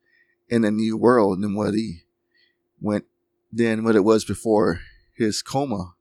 [0.49, 2.05] in a new world than what he
[2.81, 3.05] went
[3.53, 4.81] than what it was before
[5.15, 5.95] his coma.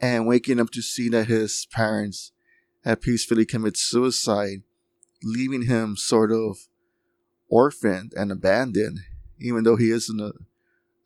[0.00, 2.32] And waking up to see that his parents
[2.82, 4.62] had peacefully committed suicide,
[5.22, 6.69] leaving him sort of
[7.50, 9.00] orphaned and abandoned,
[9.38, 10.32] even though he isn't a,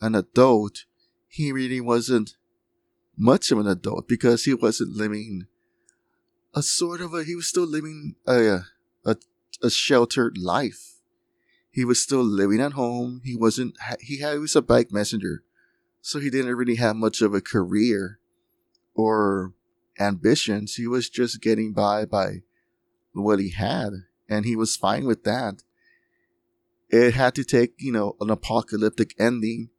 [0.01, 0.85] an adult,
[1.27, 2.37] he really wasn't
[3.17, 5.47] much of an adult because he wasn't living
[6.55, 8.61] a sort of a, he was still living a,
[9.05, 9.17] a,
[9.63, 11.01] a sheltered life.
[11.71, 13.23] He was still living at home.
[13.25, 15.43] He wasn't, he, had, he was a bike messenger.
[16.01, 18.21] So he didn't really have much of a career
[18.95, 19.55] or
[19.99, 20.77] ambitions.
[20.77, 22.43] He was just getting by by
[23.13, 23.91] what he had.
[24.29, 25.63] And he was fine with that.
[26.89, 29.71] It had to take, you know, an apocalyptic ending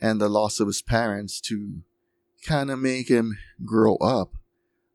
[0.00, 1.82] and the loss of his parents to
[2.46, 4.32] kind of make him grow up.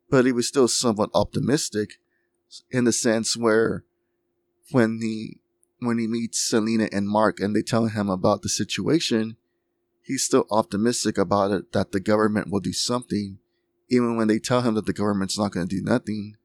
[0.08, 2.00] But he was still somewhat optimistic
[2.70, 3.84] in the sense where
[4.70, 5.38] when he
[5.80, 9.36] when he meets Selena and Mark and they tell him about the situation,
[10.02, 13.38] he's still optimistic about it that the government will do something,
[13.88, 16.36] even when they tell him that the government's not going to do nothing,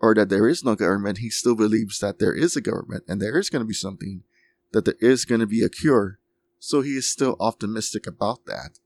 [0.00, 3.20] or that there is no government, he still believes that there is a government and
[3.20, 4.24] there is going to be something,
[4.72, 6.18] that there is going to be a cure.
[6.58, 8.78] So he is still optimistic about that.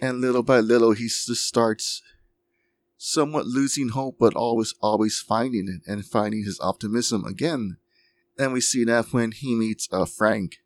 [0.00, 2.02] And little by little, he just starts
[2.98, 7.78] somewhat losing hope, but always, always finding it and finding his optimism again.
[8.38, 10.56] And we see that when he meets uh, Frank,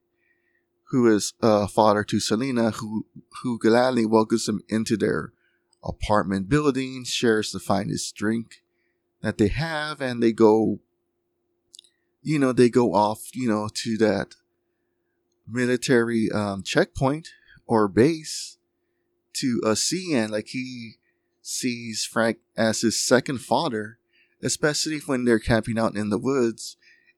[0.91, 3.07] who is a uh, father to Selena, who,
[3.43, 5.33] who gladly welcomes him into their
[5.85, 8.63] apartment building, shares the finest drink
[9.23, 10.81] that they have, and they go,
[12.23, 14.35] you know, they go off, you know, to that
[15.49, 17.29] military um, checkpoint
[17.67, 18.59] or base
[19.35, 20.95] to uh, see like he
[21.41, 23.99] sees Frank as his second father,
[24.43, 26.77] especially when they're camping out in the woods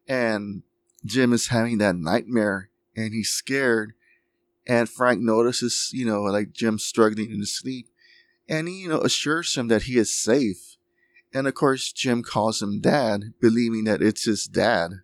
[0.08, 0.62] and
[1.04, 3.94] Jim is having that nightmare and he's scared.
[4.66, 7.88] And Frank notices, you know, like Jim struggling in his sleep
[8.48, 10.71] and he, you know, assures him that he is safe.
[11.34, 15.00] And of course, Jim calls him dad, believing that it's his dad.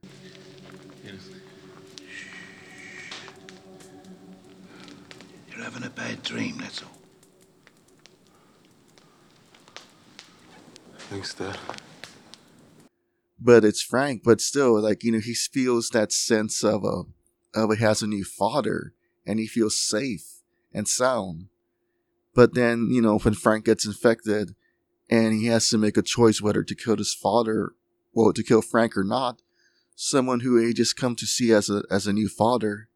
[5.50, 6.98] You're having a bad dream, that's all.
[11.10, 11.56] Thanks, Dad.
[13.40, 17.04] But it's Frank, but still, like, you know, he feels that sense of a,
[17.58, 18.92] of he has a new father
[19.24, 20.42] and he feels safe
[20.74, 21.46] and sound.
[22.34, 24.54] But then, you know, when Frank gets infected
[25.10, 27.72] and he has to make a choice whether to kill his father,
[28.12, 29.42] well, to kill Frank or not,
[29.94, 32.88] someone who he just come to see as a, as a new father,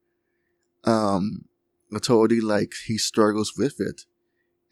[0.84, 1.44] um,
[2.00, 4.02] totally like he struggles with it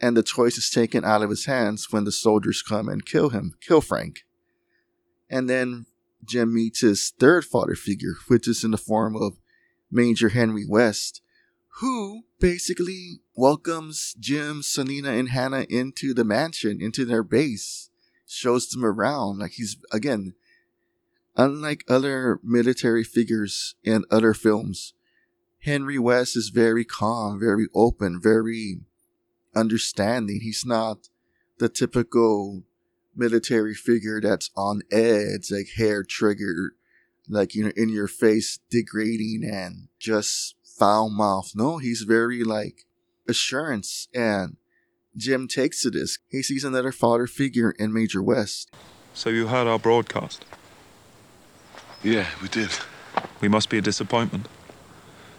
[0.00, 3.28] and the choice is taken out of his hands when the soldiers come and kill
[3.30, 4.20] him, kill Frank.
[5.28, 5.86] And then
[6.24, 9.38] Jim meets his third father figure, which is in the form of
[9.90, 11.20] Major Henry West,
[11.80, 17.88] who basically welcomes Jim, Selena, and Hannah into the mansion, into their base,
[18.26, 19.38] shows them around.
[19.38, 20.34] Like he's, again,
[21.38, 24.92] unlike other military figures in other films,
[25.60, 28.80] Henry West is very calm, very open, very
[29.56, 30.40] understanding.
[30.42, 31.08] He's not
[31.56, 32.62] the typical
[33.16, 36.72] military figure that's on edge, like hair triggered,
[37.26, 41.52] like you know, in your face, degrading and just foul mouth.
[41.54, 42.84] No, he's very like
[43.30, 44.56] assurance and
[45.16, 46.18] Jim takes to this.
[46.28, 48.70] He sees another father figure in Major West.
[49.14, 50.44] So you heard our broadcast?
[52.02, 52.70] Yeah, we did.
[53.40, 54.46] We must be a disappointment.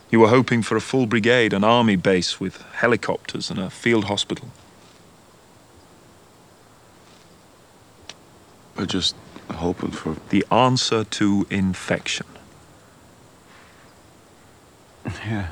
[0.09, 4.05] You were hoping for a full brigade, an army base with helicopters and a field
[4.05, 4.49] hospital.
[8.75, 9.15] We're just
[9.49, 10.17] hoping for.
[10.29, 12.25] The answer to infection.
[15.25, 15.47] Yeah.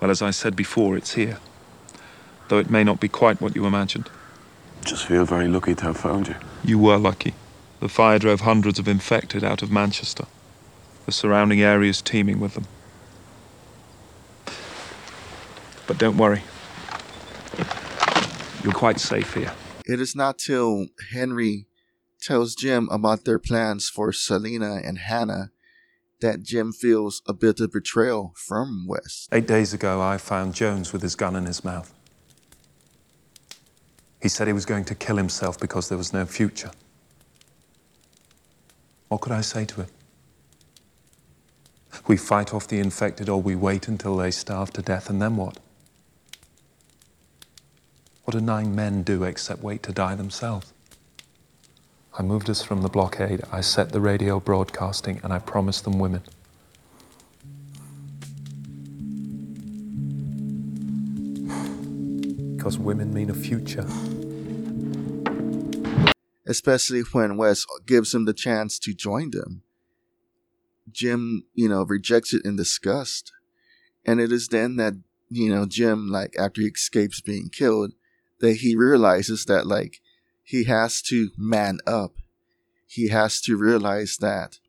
[0.00, 1.38] Well, as I said before, it's here.
[2.48, 4.10] Though it may not be quite what you imagined.
[4.84, 6.36] Just feel very lucky to have found you.
[6.64, 7.34] You were lucky.
[7.80, 10.26] The fire drove hundreds of infected out of Manchester
[11.08, 12.66] the surrounding area is teeming with them.
[15.86, 16.42] But don't worry.
[18.62, 19.54] You're quite safe here.
[19.86, 21.66] It is not till Henry
[22.20, 25.50] tells Jim about their plans for Selena and Hannah
[26.20, 29.28] that Jim feels a bit of betrayal from West.
[29.32, 31.92] Eight days ago, I found Jones with his gun in his mouth.
[34.20, 36.72] He said he was going to kill himself because there was no future.
[39.08, 39.88] What could I say to him?
[42.06, 45.36] We fight off the infected or we wait until they starve to death, and then
[45.36, 45.58] what?
[48.24, 50.72] What do nine men do except wait to die themselves?
[52.18, 56.00] I moved us from the blockade, I set the radio broadcasting, and I promised them
[56.00, 56.22] women.
[62.56, 63.86] because women mean a future.
[66.44, 69.62] especially when West gives him the chance to join them.
[70.90, 73.32] Jim, you know, rejects it in disgust.
[74.06, 74.94] And it is then that,
[75.28, 77.92] you know, Jim, like, after he escapes being killed,
[78.40, 80.00] that he realizes that, like,
[80.48, 82.14] he has to man up.
[82.86, 84.60] He has to realize that,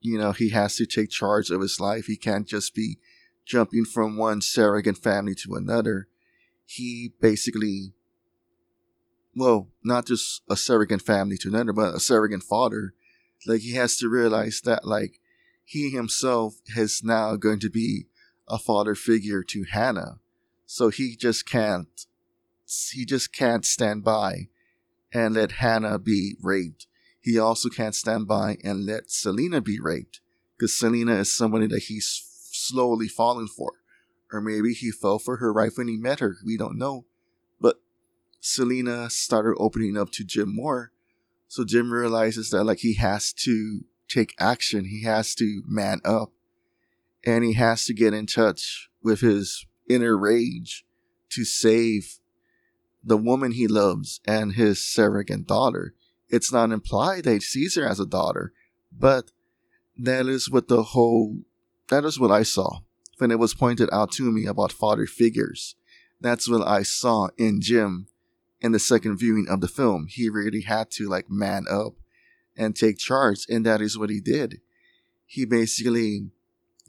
[0.00, 2.06] you know, he has to take charge of his life.
[2.06, 2.98] He can't just be
[3.44, 6.06] jumping from one surrogate family to another.
[6.64, 7.94] He basically
[9.34, 12.94] well, not just a surrogate family to another, but a surrogate father.
[13.48, 15.18] Like he has to realize that like
[15.64, 18.06] he himself is now going to be
[18.48, 20.20] a father figure to Hannah.
[20.66, 22.06] So he just can't
[22.92, 24.50] he just can't stand by
[25.14, 26.88] and let Hannah be raped.
[27.20, 30.20] He also can't stand by and let Selena be raped.
[30.58, 33.72] Because Selena is somebody that he's slowly falling for.
[34.32, 36.36] Or maybe he fell for her right when he met her.
[36.44, 37.06] We don't know.
[37.60, 37.76] But
[38.40, 40.90] Selena started opening up to Jim more.
[41.46, 44.86] So Jim realizes that like he has to take action.
[44.86, 46.32] He has to man up.
[47.24, 50.84] And he has to get in touch with his inner rage
[51.30, 52.18] to save
[53.04, 55.94] the woman he loves and his surrogate daughter.
[56.28, 58.52] It's not implied that he sees her as a daughter,
[58.90, 59.30] but
[59.96, 61.40] that is what the whole,
[61.88, 62.80] that is what I saw
[63.18, 65.76] when it was pointed out to me about father figures.
[66.20, 68.06] That's what I saw in Jim
[68.60, 70.06] in the second viewing of the film.
[70.08, 71.94] He really had to like man up
[72.56, 74.60] and take charge, and that is what he did.
[75.26, 76.30] He basically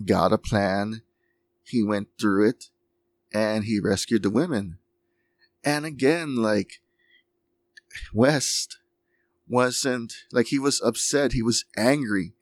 [0.04, 1.02] got a plan,
[1.64, 2.70] he went through it,
[3.34, 4.78] and he rescued the women.
[5.66, 6.80] And again, like
[8.14, 8.78] West
[9.50, 12.34] wasn't like he was upset, he was angry.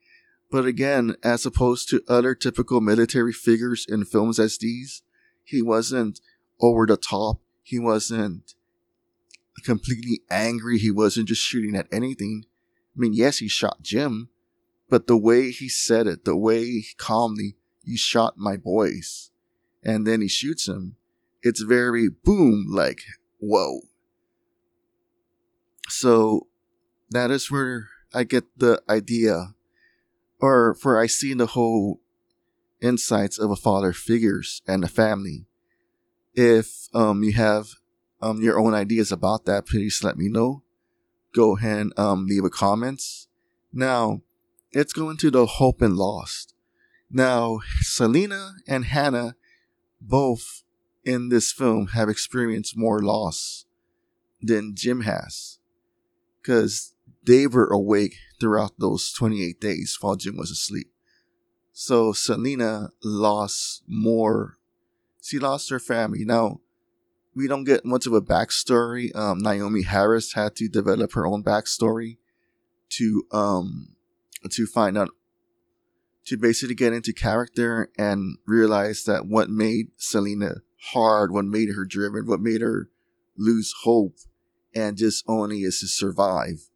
[0.50, 5.02] But again, as opposed to other typical military figures in films as these,
[5.42, 6.20] he wasn't
[6.60, 7.40] over the top.
[7.62, 8.54] He wasn't
[9.64, 10.78] completely angry.
[10.78, 12.44] He wasn't just shooting at anything.
[12.96, 14.28] I mean, yes, he shot Jim,
[14.88, 19.30] but the way he said it, the way calmly, you shot my boys,
[19.82, 20.96] and then he shoots him,
[21.44, 23.02] it's very boom, like,
[23.38, 23.80] whoa.
[25.88, 26.46] So
[27.10, 29.54] that is where I get the idea,
[30.40, 32.00] or for I see the whole
[32.80, 35.44] insights of a father figures and a family.
[36.34, 37.68] If um, you have
[38.22, 40.62] um, your own ideas about that, please let me know.
[41.34, 43.28] Go ahead and um, leave a comments.
[43.70, 44.22] Now,
[44.74, 46.54] let's go into the hope and lost.
[47.10, 49.36] Now, Selena and Hannah
[50.00, 50.63] both
[51.04, 53.66] in this film have experienced more loss
[54.40, 55.58] than Jim has.
[56.40, 56.94] Because
[57.24, 60.90] they were awake throughout those 28 days while Jim was asleep.
[61.72, 64.58] So Selena lost more.
[65.22, 66.24] She lost her family.
[66.24, 66.60] Now,
[67.34, 69.14] we don't get much of a backstory.
[69.16, 72.18] Um, Naomie Harris had to develop her own backstory
[72.90, 73.88] to um
[74.50, 75.10] to find out
[76.26, 80.56] to basically get into character and realize that what made Selena
[80.92, 82.88] hard, what made her driven, what made her
[83.36, 84.16] lose hope
[84.74, 86.68] and just only is to survive.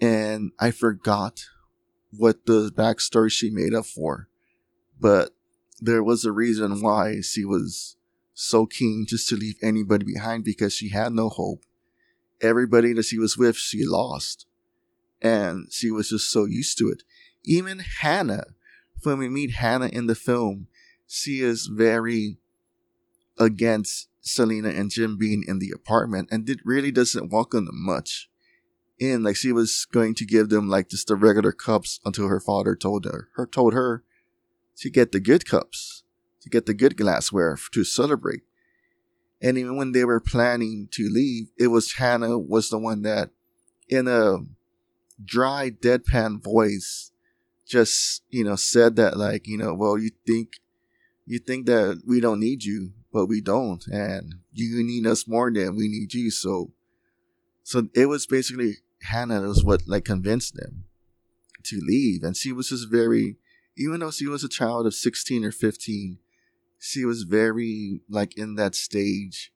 [0.00, 1.46] And I forgot
[2.16, 4.28] what the backstory she made up for,
[5.00, 5.30] but
[5.80, 7.96] there was a reason why she was
[8.34, 11.64] so keen just to leave anybody behind because she had no hope.
[12.40, 14.46] Everybody that she was with, she lost.
[15.22, 17.02] And she was just so used to it.
[17.44, 18.46] Even Hannah,
[19.02, 20.66] when we meet Hannah in the film,
[21.06, 22.38] she is very
[23.38, 28.28] against Selena and Jim being in the apartment and it really doesn't welcome them much
[28.98, 29.22] in.
[29.22, 32.74] Like she was going to give them like just the regular cups until her father
[32.74, 34.02] told her, her told her
[34.76, 36.04] to get the good cups
[36.44, 38.42] to get the good glassware to celebrate.
[39.42, 43.30] And even when they were planning to leave, it was Hannah was the one that,
[43.88, 44.38] in a
[45.22, 47.10] dry, deadpan voice,
[47.66, 50.60] just you know said that like you know, well, you think
[51.26, 55.48] you think that we don't need you, but we don't, and you need us more
[55.48, 56.32] than we need you.
[56.32, 56.72] So,
[57.62, 60.86] so it was basically Hannah that was what like convinced them
[61.62, 63.36] to leave, and she was just very,
[63.78, 66.18] even though she was a child of sixteen or fifteen,
[66.80, 69.52] she was very like in that stage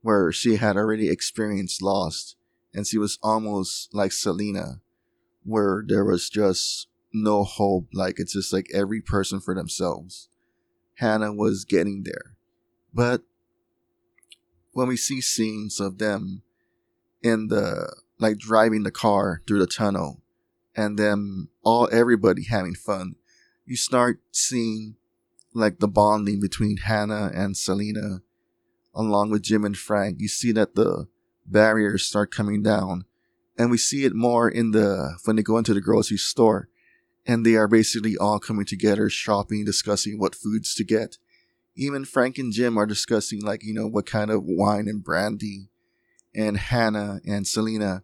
[0.00, 2.36] where she had already experienced loss
[2.72, 4.80] and she was almost like Selena
[5.42, 7.88] where there was just no hope.
[7.92, 10.28] Like it's just like every person for themselves.
[10.98, 12.33] Hannah was getting there
[12.94, 13.22] but
[14.72, 16.42] when we see scenes of them
[17.22, 20.20] in the like driving the car through the tunnel
[20.76, 23.16] and them all everybody having fun
[23.64, 24.96] you start seeing
[25.54, 28.20] like the bonding between Hannah and Selena,
[28.94, 31.06] along with Jim and Frank, you see that the
[31.46, 33.04] barriers start coming down.
[33.56, 36.68] And we see it more in the when they go into the grocery store
[37.24, 41.18] and they are basically all coming together, shopping, discussing what foods to get.
[41.76, 45.68] Even Frank and Jim are discussing, like, you know, what kind of wine and brandy.
[46.34, 48.02] And Hannah and Selena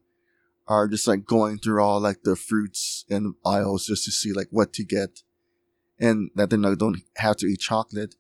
[0.67, 4.49] are just like going through all like the fruits and aisles just to see like
[4.51, 5.23] what to get.
[5.99, 8.15] And that they don't have to eat chocolate.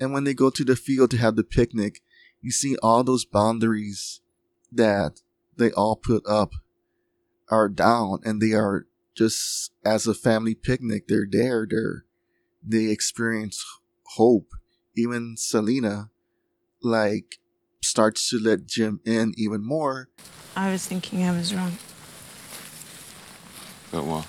[0.00, 2.00] And when they go to the field to have the picnic,
[2.40, 4.20] you see all those boundaries
[4.72, 5.20] that
[5.56, 6.52] they all put up
[7.50, 11.06] are down and they are just as a family picnic.
[11.06, 11.66] They're there.
[11.68, 12.04] They're,
[12.66, 13.64] they experience
[14.16, 14.48] hope.
[14.94, 16.10] Even Selena,
[16.82, 17.38] like,
[17.82, 20.08] starts to let Jim in even more.
[20.54, 21.78] I was thinking I was wrong.
[23.90, 24.26] But what?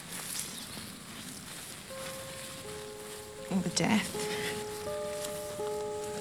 [3.52, 4.10] All the death.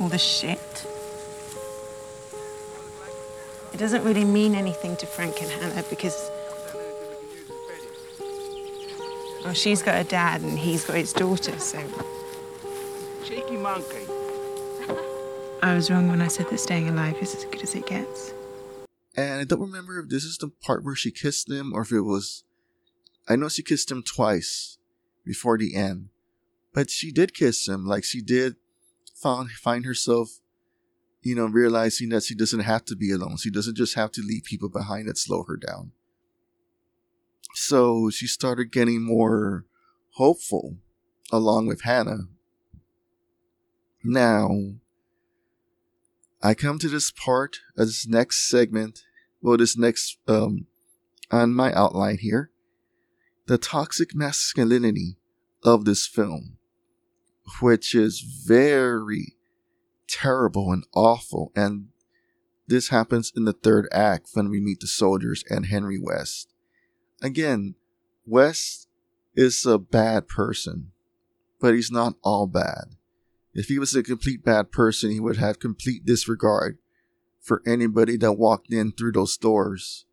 [0.00, 0.86] All the shit.
[3.72, 6.30] It doesn't really mean anything to Frank and Hannah because.
[9.44, 11.82] Well, she's got a dad and he's got his daughter, so.
[13.24, 14.21] Cheeky monkey.
[15.62, 18.34] I was wrong when I said that staying alive is as good as it gets.
[19.16, 21.92] And I don't remember if this is the part where she kissed him or if
[21.92, 22.42] it was.
[23.28, 24.78] I know she kissed him twice
[25.24, 26.08] before the end,
[26.74, 27.86] but she did kiss him.
[27.86, 28.56] Like she did
[29.14, 30.40] found, find herself,
[31.22, 33.36] you know, realizing that she doesn't have to be alone.
[33.36, 35.92] She doesn't just have to leave people behind that slow her down.
[37.54, 39.64] So she started getting more
[40.14, 40.78] hopeful
[41.30, 42.26] along with Hannah.
[44.02, 44.72] Now,
[46.42, 49.04] I come to this part of this next segment,
[49.40, 50.66] well, this next, um,
[51.30, 52.50] on my outline here,
[53.46, 55.18] the toxic masculinity
[55.62, 56.58] of this film,
[57.60, 59.36] which is very
[60.08, 61.52] terrible and awful.
[61.54, 61.88] And
[62.66, 66.52] this happens in the third act when we meet the soldiers and Henry West.
[67.22, 67.76] Again,
[68.26, 68.88] West
[69.36, 70.90] is a bad person,
[71.60, 72.96] but he's not all bad.
[73.54, 76.78] If he was a complete bad person, he would have complete disregard
[77.40, 80.06] for anybody that walked in through those doors,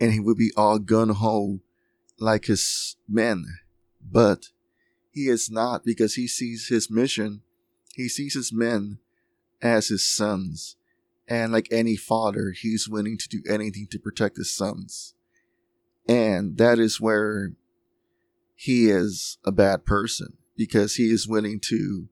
[0.00, 1.60] and he would be all gun ho
[2.18, 3.44] like his men.
[4.00, 4.46] But
[5.10, 7.42] he is not because he sees his mission,
[7.94, 8.98] he sees his men
[9.60, 10.76] as his sons.
[11.26, 15.14] And like any father, he's willing to do anything to protect his sons.
[16.08, 17.52] And that is where
[18.54, 22.08] he is a bad person because he is willing to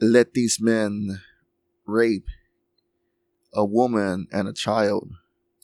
[0.00, 1.20] let these men
[1.86, 2.28] rape
[3.52, 5.10] a woman and a child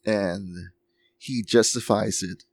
[0.07, 0.71] and
[1.19, 2.45] he justifies it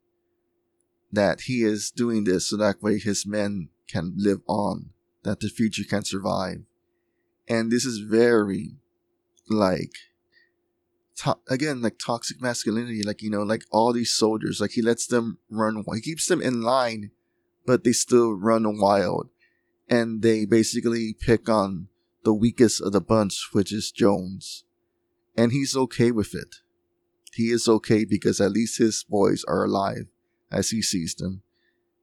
[1.12, 4.90] that he is doing this so that way his men can live on
[5.24, 6.60] that the future can survive.
[7.48, 8.76] And this is very
[9.50, 9.94] like
[11.16, 15.08] to- again like toxic masculinity like you know like all these soldiers like he lets
[15.08, 17.12] them run he keeps them in line
[17.66, 19.30] but they still run wild
[19.90, 21.88] and they basically pick on
[22.24, 24.66] the weakest of the bunch, which is Jones.
[25.36, 26.58] And he's okay with it.
[27.34, 30.08] He is okay because at least his boys are alive
[30.52, 31.44] as he sees them.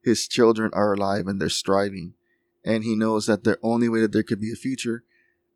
[0.02, 2.14] His children are alive and they're striving.
[2.64, 5.04] And he knows that the only way that there could be a future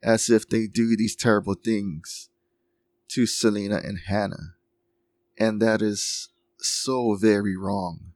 [0.02, 2.28] as if they do these terrible things
[3.08, 4.54] to Selena and Hannah.
[5.38, 8.12] And that is so very wrong.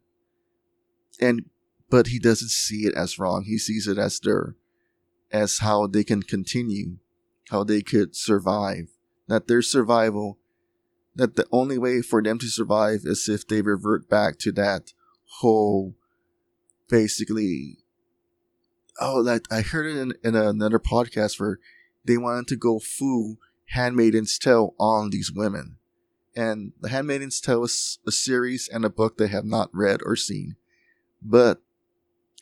[1.21, 1.45] And
[1.93, 3.45] but he doesn't see it as wrong.
[3.45, 4.57] He sees it as their,
[5.31, 6.97] as how they can continue,
[7.51, 8.89] how they could survive.
[9.29, 10.39] That their survival,
[11.15, 14.95] that the only way for them to survive is if they revert back to that
[15.41, 15.95] whole,
[16.89, 17.77] basically,
[18.99, 21.59] oh, like I heard it in, in another podcast where
[22.07, 23.37] they wanted to go full
[23.75, 25.77] Handmaiden's Tale on these women.
[26.35, 30.17] And The Handmaiden's Tale is a series and a book they have not read or
[30.17, 30.57] seen.
[31.21, 31.61] But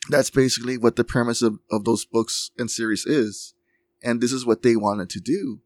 [0.09, 3.53] that's basically what the premise of, of those books and series is.
[4.03, 5.59] And this is what they wanted to do.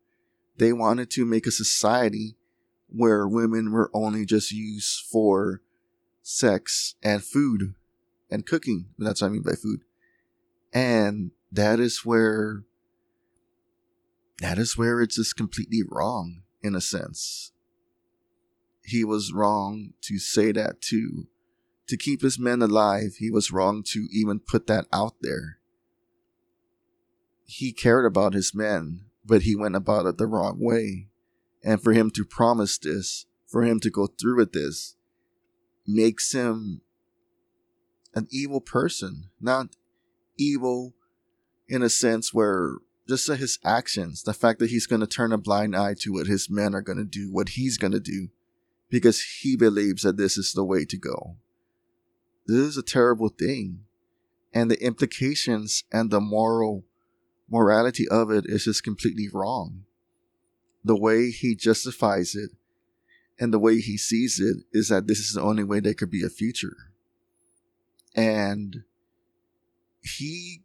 [0.57, 2.35] They wanted to make a society
[2.87, 5.61] where women were only just used for
[6.21, 7.75] sex and food
[8.29, 8.87] and cooking.
[8.97, 9.81] That's what I mean by food.
[10.73, 12.63] And that is where,
[14.39, 17.51] that is where it's just completely wrong in a sense.
[18.83, 21.27] He was wrong to say that too
[21.87, 25.59] to keep his men alive, he was wrong to even put that out there.
[27.45, 31.09] He cared about his men, but he went about it the wrong way.
[31.63, 34.95] And for him to promise this, for him to go through with this,
[35.87, 36.81] makes him
[38.15, 39.29] an evil person.
[39.39, 39.75] Not
[40.37, 40.93] evil
[41.67, 42.75] in a sense where
[43.07, 46.27] just his actions, the fact that he's going to turn a blind eye to what
[46.27, 48.29] his men are going to do, what he's going to do,
[48.89, 51.37] because he believes that this is the way to go.
[52.45, 53.85] This is a terrible thing.
[54.53, 56.85] And the implications and the moral
[57.49, 59.85] morality of it is just completely wrong.
[60.83, 62.51] The way he justifies it
[63.39, 66.11] and the way he sees it is that this is the only way there could
[66.11, 66.75] be a future.
[68.15, 68.83] And
[70.01, 70.61] he,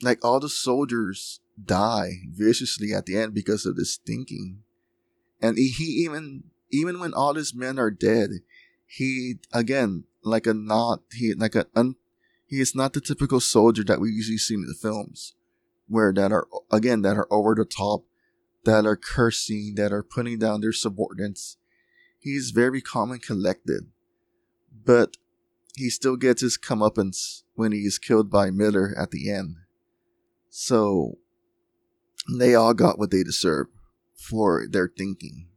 [0.00, 4.62] like all the soldiers, die viciously at the end because of this thinking.
[5.42, 8.30] And he, even, even when all his men are dead,
[8.88, 11.96] he, again, like a not, he, like a, un,
[12.46, 15.34] he is not the typical soldier that we usually see in the films,
[15.86, 18.04] where that are, again, that are over the top,
[18.64, 21.58] that are cursing, that are putting down their subordinates.
[22.18, 23.88] He's very calm and collected,
[24.84, 25.16] but
[25.76, 29.56] he still gets his comeuppance when he is killed by Mailer at the end.
[30.48, 31.18] So
[32.38, 33.66] they all got what they deserve
[34.16, 35.48] for their thinking,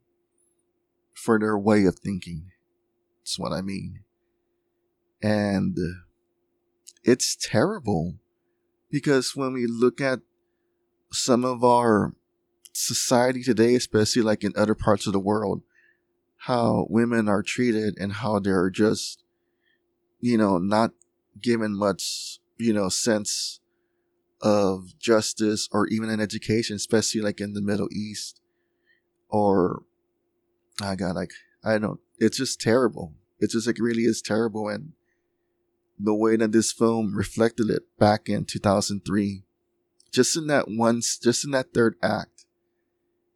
[1.14, 2.52] for their way of thinking.
[3.22, 4.02] That's what I mean.
[5.22, 5.78] And
[7.04, 8.16] it's terrible
[8.90, 10.20] because when we look at
[11.12, 12.16] some of our
[12.74, 15.62] society today, especially like in other parts of the world,
[16.38, 19.24] how women are treated and how they're just,
[20.20, 20.92] you know, not
[21.40, 23.60] given much, you know, sense
[24.42, 28.42] of justice or even an education, especially like in the Middle East
[29.30, 29.84] or,
[30.82, 31.32] I got like,
[31.64, 33.14] I don't, it's just terrible.
[33.40, 34.70] It just like really is terrible.
[34.70, 34.94] And
[36.00, 39.44] the way that this film reflected it back in 2003,
[40.12, 42.46] just in that once, just in that third act,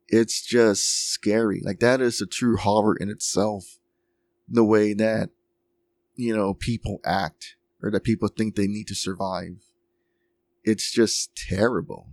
[0.07, 1.61] it's just scary.
[1.63, 3.79] Like that is a true horror in itself.
[4.47, 5.31] The way that,
[6.15, 9.63] you know, people act or that people think they need to survive.
[10.63, 12.09] It's just terrible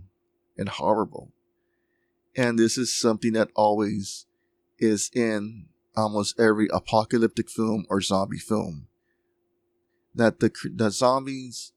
[0.57, 1.31] and horrible.
[2.35, 4.25] And this is something that always
[4.79, 8.87] is in almost every apocalyptic film or zombie film.
[10.15, 11.73] That the, the zombies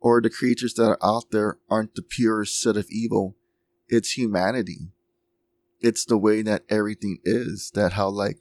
[0.00, 3.36] or the creatures that are out there aren't the purest set of evil.
[3.88, 4.90] It's humanity.
[5.80, 7.70] It's the way that everything is.
[7.74, 8.38] That how like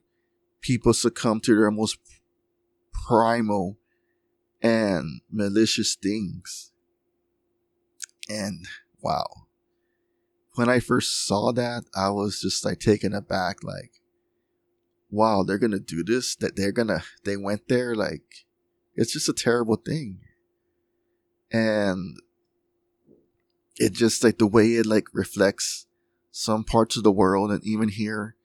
[0.61, 1.97] people succumb to their most
[2.91, 3.77] primal
[4.61, 6.71] and malicious things.
[8.27, 8.65] And
[9.01, 9.45] wow.
[10.55, 13.91] When I first saw that, I was just like taken aback, like,
[15.09, 16.35] wow, they're gonna do this?
[16.35, 17.95] That they're gonna, they went there?
[17.95, 18.45] Like,
[18.95, 20.19] it's just a terrible thing.
[21.51, 22.17] And
[23.77, 25.87] it just like the way it like reflects
[26.31, 28.35] some parts of the world and even here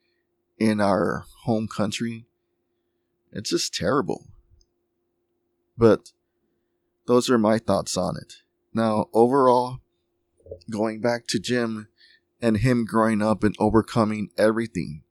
[0.58, 2.26] in our home country,
[3.32, 4.26] it's just terrible.
[5.76, 6.12] But
[7.06, 8.34] those are my thoughts on it.
[8.74, 9.80] Now, overall,
[10.70, 11.88] going back to Jim
[12.40, 15.02] and him growing up and overcoming everything,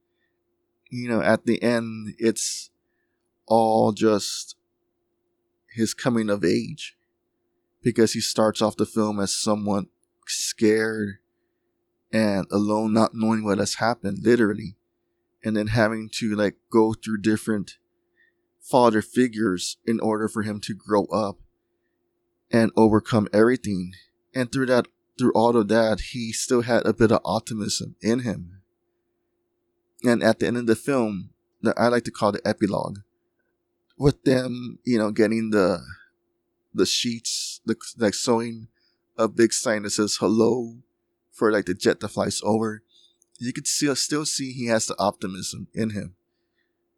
[0.89, 2.69] you know, at the end, it's
[3.45, 4.55] all just
[5.73, 6.97] his coming of age
[7.81, 9.87] because he starts off the film as someone
[10.27, 11.17] scared
[12.11, 14.75] and alone, not knowing what has happened, literally,
[15.43, 17.77] and then having to like go through different
[18.59, 21.37] father figures in order for him to grow up
[22.51, 23.93] and overcome everything.
[24.33, 24.87] And through that,
[25.17, 28.58] through all of that, he still had a bit of optimism in him.
[30.03, 31.31] And at the end of the film,
[31.61, 32.99] that I like to call the epilogue,
[33.97, 35.83] with them, you know, getting the
[36.73, 38.67] the sheets, the like sewing
[39.17, 40.77] a big sign that says hello
[41.31, 42.83] for like the jet that flies over.
[43.39, 46.15] You could still still see he has the optimism in him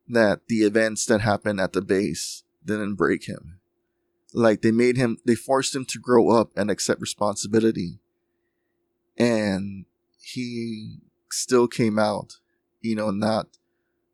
[0.08, 3.60] that the events that happened at the base didn't break him.
[4.34, 8.00] Like they made him, they forced him to grow up and accept responsibility.
[9.18, 9.86] And
[10.22, 10.98] he
[11.30, 12.38] still came out,
[12.82, 13.48] you know, not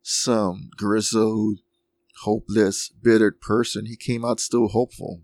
[0.02, 1.60] some grizzled,
[2.22, 3.86] hopeless, bittered person.
[3.86, 5.22] He came out still hopeful.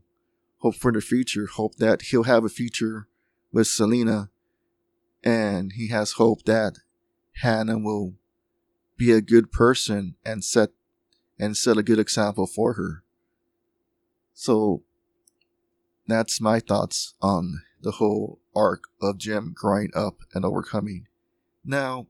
[0.59, 1.47] Hope for the future.
[1.47, 3.09] Hope that he'll have a future
[3.53, 4.31] with Selena.
[5.23, 6.79] And he has hope that
[7.43, 8.15] Hannah will
[8.97, 10.71] be a good person and set
[11.39, 13.03] and set a good example for her.
[14.35, 14.83] So
[16.07, 21.07] that's my thoughts on the whole arc of Jim growing up and overcoming.
[21.65, 22.07] Now,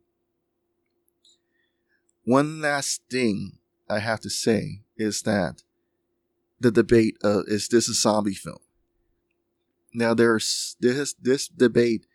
[2.24, 3.58] one last thing
[3.88, 5.62] I have to say is that
[6.60, 8.58] the debate uh, is this a zombie film?
[9.92, 12.06] Now, there's this this debate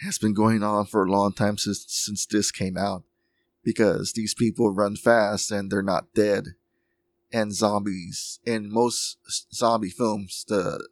[0.00, 3.02] has been going on for a long time since since this came out
[3.62, 6.54] because these people run fast and they're not dead.
[7.32, 9.18] And zombies in most
[9.52, 10.86] zombie films, the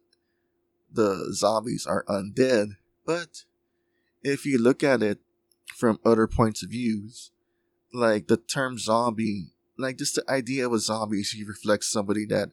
[0.91, 2.75] the zombies are undead,
[3.05, 3.45] but
[4.21, 5.19] if you look at it
[5.75, 7.31] from other points of views,
[7.93, 12.49] like the term zombie, like just the idea of a zombie usually reflects somebody that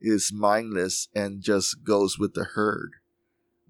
[0.00, 2.92] is mindless and just goes with the herd,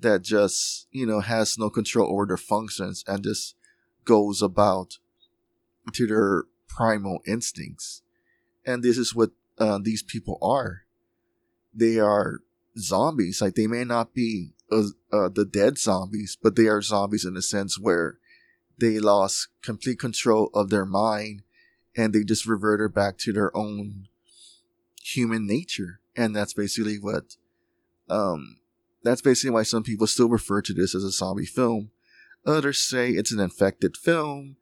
[0.00, 3.56] that just, you know, has no control over their functions and just
[4.04, 4.98] goes about
[5.92, 8.02] to their primal instincts.
[8.64, 10.84] And this is what uh, these people are.
[11.74, 12.40] They are
[12.78, 13.40] zombies.
[13.40, 17.36] Like they may not be uh, uh, the dead zombies, but they are zombies in
[17.36, 18.17] a sense where
[18.78, 21.42] they lost complete control of their mind
[21.96, 24.08] and they just reverted back to their own
[25.02, 26.00] human nature.
[26.16, 27.36] And that's basically what,
[28.08, 28.58] um,
[29.02, 31.90] that's basically why some people still refer to this as a zombie film.
[32.46, 34.56] Others say it's an infected film.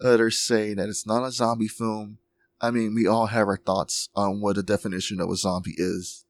[0.00, 2.18] Others say that it's not a zombie film.
[2.60, 6.24] I mean, we all have our thoughts on what the definition of a zombie is.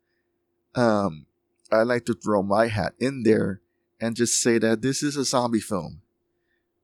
[0.74, 1.26] Um,
[1.70, 3.60] I like to throw my hat in there
[4.00, 6.02] and just say that this is a zombie film.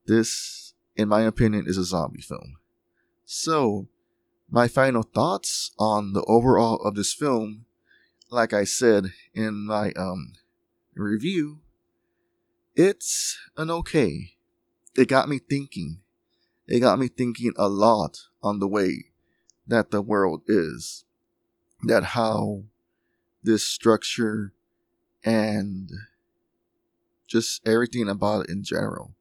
[0.06, 2.56] This, in my opinion, is a zombie film.
[3.24, 3.88] So,
[4.50, 7.64] my final thoughts on the overall of this film,
[8.30, 10.32] like I said in my um
[10.94, 11.60] review,
[12.74, 14.32] it's an okay.
[14.96, 16.00] It got me thinking.
[16.66, 19.06] It got me thinking a lot on the way
[19.66, 21.04] that the world is.
[21.84, 22.64] That how
[23.42, 24.52] this structure
[25.24, 25.90] and
[27.26, 29.14] just everything about it in general.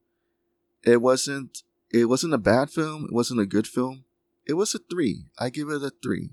[0.84, 4.04] It wasn't it wasn't a bad film, it wasn't a good film.
[4.46, 5.26] It was a 3.
[5.38, 6.30] I give it a 3.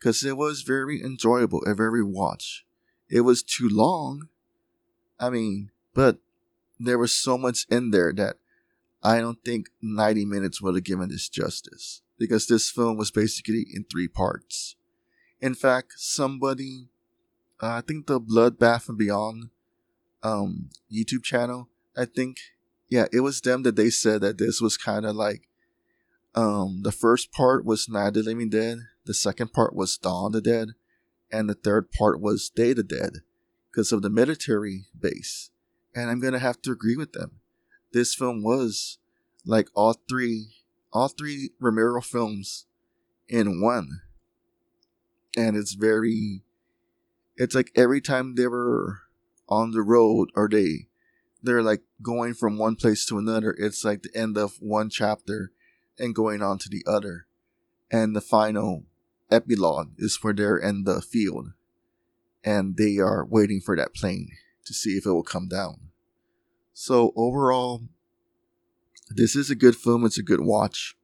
[0.00, 2.66] Cuz it was very enjoyable a very watch.
[3.08, 4.28] It was too long.
[5.18, 6.18] I mean, but
[6.78, 8.38] there was so much in there that
[9.02, 13.66] I don't think 90 minutes would have given this justice because this film was basically
[13.72, 14.76] in three parts.
[15.40, 16.88] In fact, somebody,
[17.62, 19.50] uh, I think the Bloodbath and Beyond
[20.22, 22.38] um, YouTube channel, I think,
[22.88, 25.48] yeah, it was them that they said that this was kind of like
[26.34, 30.26] um, the first part was Night of the Living Dead, the second part was Dawn
[30.26, 30.68] of the Dead,
[31.30, 33.18] and the third part was Day of the Dead
[33.70, 35.50] because of the military base.
[35.94, 37.40] And I'm gonna have to agree with them.
[37.92, 38.98] This film was
[39.44, 40.48] like all three,
[40.92, 42.66] all three Romero films
[43.28, 44.02] in one
[45.36, 46.42] and it's very
[47.36, 49.00] it's like every time they were
[49.48, 50.88] on the road or they
[51.46, 53.54] they're like going from one place to another.
[53.58, 55.52] It's like the end of one chapter
[55.98, 57.26] and going on to the other.
[57.90, 58.84] And the final
[59.30, 61.52] epilogue is where they're in the field.
[62.44, 64.30] And they are waiting for that plane
[64.66, 65.90] to see if it will come down.
[66.74, 67.82] So overall
[69.08, 70.04] this is a good film.
[70.04, 70.96] It's a good watch.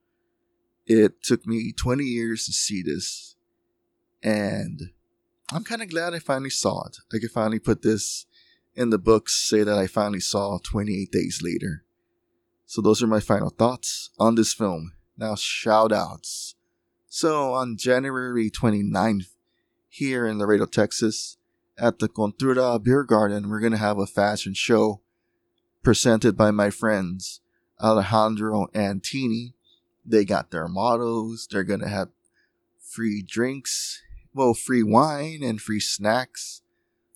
[0.86, 3.36] It took me 20 years to see this.
[4.22, 4.90] And
[5.52, 6.98] I'm kind of glad I finally saw it.
[7.12, 8.26] I could finally put this
[8.74, 11.84] in the books, say that I finally saw 28 days later.
[12.66, 14.92] So those are my final thoughts on this film.
[15.16, 16.54] Now shout outs.
[17.08, 19.28] So on January 29th,
[19.88, 21.36] here in Laredo, Texas,
[21.76, 25.02] at the Contura Beer Garden, we're going to have a fashion show
[25.82, 27.40] presented by my friends
[27.80, 29.54] Alejandro and Tini.
[30.04, 31.46] They got their mottos.
[31.50, 32.08] They're going to have
[32.80, 34.02] free drinks
[34.34, 36.61] well, free wine and free snacks.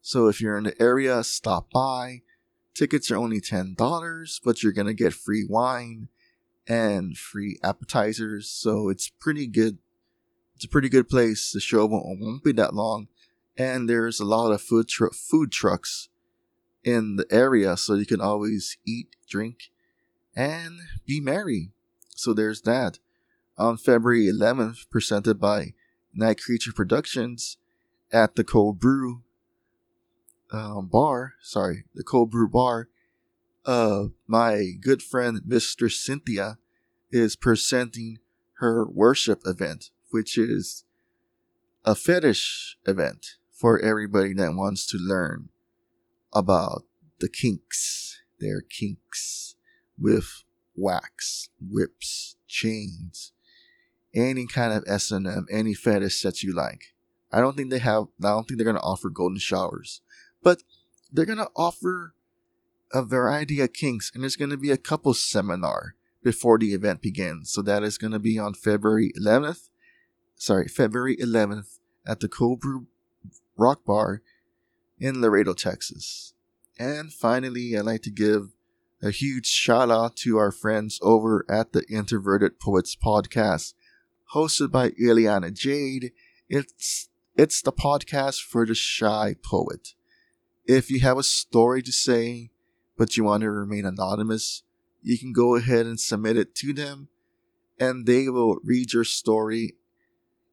[0.07, 2.23] So if you're in the area, stop by.
[2.75, 6.11] Tickets are only $10, but you're going to get free wine
[6.69, 8.49] and free appetizers.
[8.49, 9.79] So it's pretty good.
[10.55, 11.51] It's a pretty good place.
[11.51, 13.09] The show won't, won't be that long.
[13.59, 16.09] And there's a lot of food, tr- food trucks
[16.85, 17.77] in the area.
[17.77, 19.73] So you can always eat, drink,
[20.37, 21.73] and be merry.
[22.15, 23.01] So there's that.
[23.59, 25.75] On February 11th, presented by
[26.15, 27.57] Night Creature Productions
[28.13, 29.25] at the Cold Brew
[30.53, 31.35] um, bar.
[31.43, 32.89] Sorry, the Cold Brew bar.
[33.65, 35.91] Uh, my good friend Mr.
[35.91, 36.59] Cynthia
[37.11, 38.19] is presenting
[38.59, 40.85] her worship event, which is
[41.85, 45.49] a fetish event for everybody that wants to learn
[46.33, 46.83] about
[47.21, 49.57] the kinks, their kinks
[49.99, 50.45] with
[50.75, 53.33] wax, whips, chains,
[54.15, 56.95] any kind of S&M, any fetish that you like.
[57.33, 60.01] I don't think they have, I don't think they're going to offer golden showers,
[60.43, 60.63] but
[61.13, 62.15] they're going to offer
[62.93, 67.03] a variety of kinks and there's going to be a couple seminar before the event
[67.03, 67.51] begins.
[67.51, 69.69] So that is going to be on February 11th,
[70.35, 72.87] sorry, February 11th at the Cold Brew
[73.57, 74.23] Rock Bar
[74.99, 76.35] in Laredo, Texas.
[76.79, 78.55] And finally, I'd like to give
[79.03, 83.75] a huge shout out to our friends over at the Introverted Poets podcast
[84.35, 86.13] hosted by Ileana Jade.
[86.49, 89.95] It's it's the podcast for the shy poet.
[90.67, 92.51] If you have a story to say,
[92.97, 94.63] but you want to remain anonymous,
[95.03, 97.09] you can go ahead and submit it to them
[97.79, 99.77] and they will read your story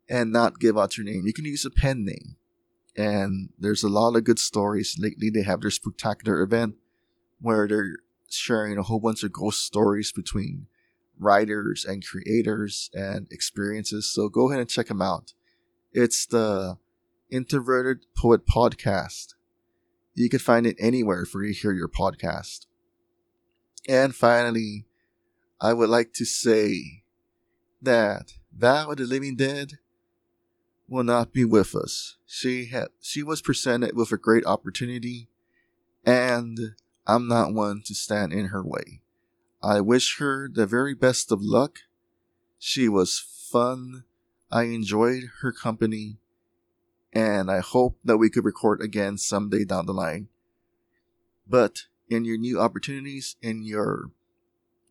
[0.10, 1.26] and not give out your name.
[1.26, 2.36] You can use a pen name.
[2.96, 4.98] And there's a lot of good stories.
[5.00, 6.76] Lately, they have their spectacular event
[7.42, 7.98] where they're
[8.30, 10.68] sharing a whole bunch of ghost stories between
[11.18, 14.12] writers and creators and experiences.
[14.12, 15.34] So go ahead and check them out.
[15.92, 16.78] It's the
[17.32, 19.34] Introverted Poet Podcast.
[20.16, 22.68] You can find it anywhere for you to hear your podcast.
[23.88, 24.86] And finally,
[25.60, 27.04] I would like to say
[27.82, 29.74] that Val of the Living Dead
[30.88, 32.18] will not be with us.
[32.26, 35.30] She had she was presented with a great opportunity,
[36.06, 36.76] and
[37.08, 39.02] I'm not one to stand in her way.
[39.62, 41.80] I wish her the very best of luck.
[42.60, 44.04] She was fun.
[44.52, 46.18] I enjoyed her company,
[47.14, 50.28] and I hope that we could record again someday down the line.
[51.48, 54.12] But in your new opportunities, in your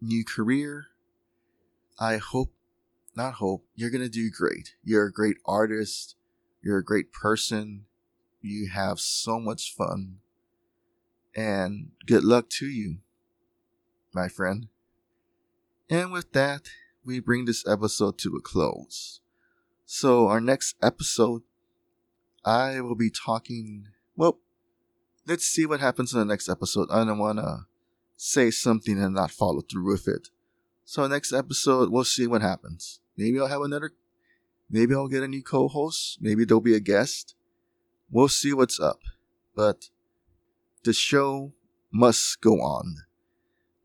[0.01, 0.87] new career,
[1.99, 2.53] I hope,
[3.17, 4.75] not hope, you're going to do great.
[4.85, 6.15] You're a great artist.
[6.63, 7.87] You're a great person.
[8.41, 10.19] You have so much fun.
[11.35, 12.99] And good luck to you,
[14.13, 14.69] my friend.
[15.89, 16.69] And with that,
[17.05, 19.21] we bring this episode to a close.
[19.85, 21.43] So, our next episode,
[22.45, 23.89] I will be talking.
[24.17, 24.39] Well,
[25.27, 26.89] let's see what happens in the next episode.
[26.91, 27.67] I don't want to
[28.17, 30.29] say something and not follow through with it.
[30.85, 33.01] So, next episode, we'll see what happens.
[33.17, 33.93] Maybe I'll have another.
[34.71, 36.19] Maybe I'll get a new co host.
[36.21, 37.35] Maybe there'll be a guest.
[38.11, 39.01] We'll see what's up.
[39.55, 39.91] But
[40.85, 41.53] the show
[41.93, 42.97] must go on.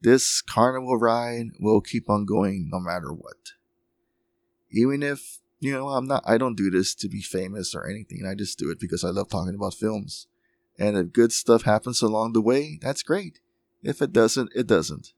[0.01, 3.53] This carnival ride will keep on going no matter what.
[4.71, 8.25] Even if, you know, I'm not, I don't do this to be famous or anything.
[8.25, 10.27] I just do it because I love talking about films.
[10.79, 13.39] And if good stuff happens along the way, that's great.
[13.81, 15.13] If it doesn't, it doesn't.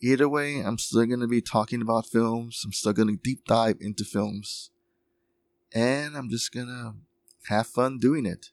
[0.00, 2.62] Either way, I'm still going to be talking about films.
[2.64, 4.70] I'm still going to deep dive into films.
[5.72, 6.94] And I'm just going to
[7.48, 8.50] have fun doing it.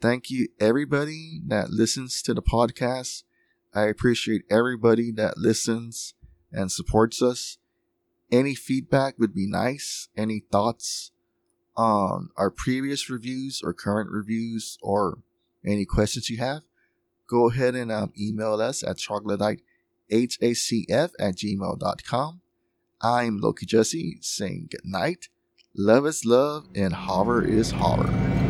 [0.00, 3.24] Thank you, everybody that listens to the podcast.
[3.74, 6.14] I appreciate everybody that listens
[6.52, 7.57] and supports us.
[8.30, 10.08] Any feedback would be nice.
[10.16, 11.12] Any thoughts
[11.76, 15.18] on our previous reviews or current reviews or
[15.64, 16.62] any questions you have,
[17.26, 22.40] go ahead and um, email us at troglodytehacf at gmail.com.
[23.00, 25.28] I'm Loki Jesse saying good night.
[25.74, 28.47] Love is love and horror is horror.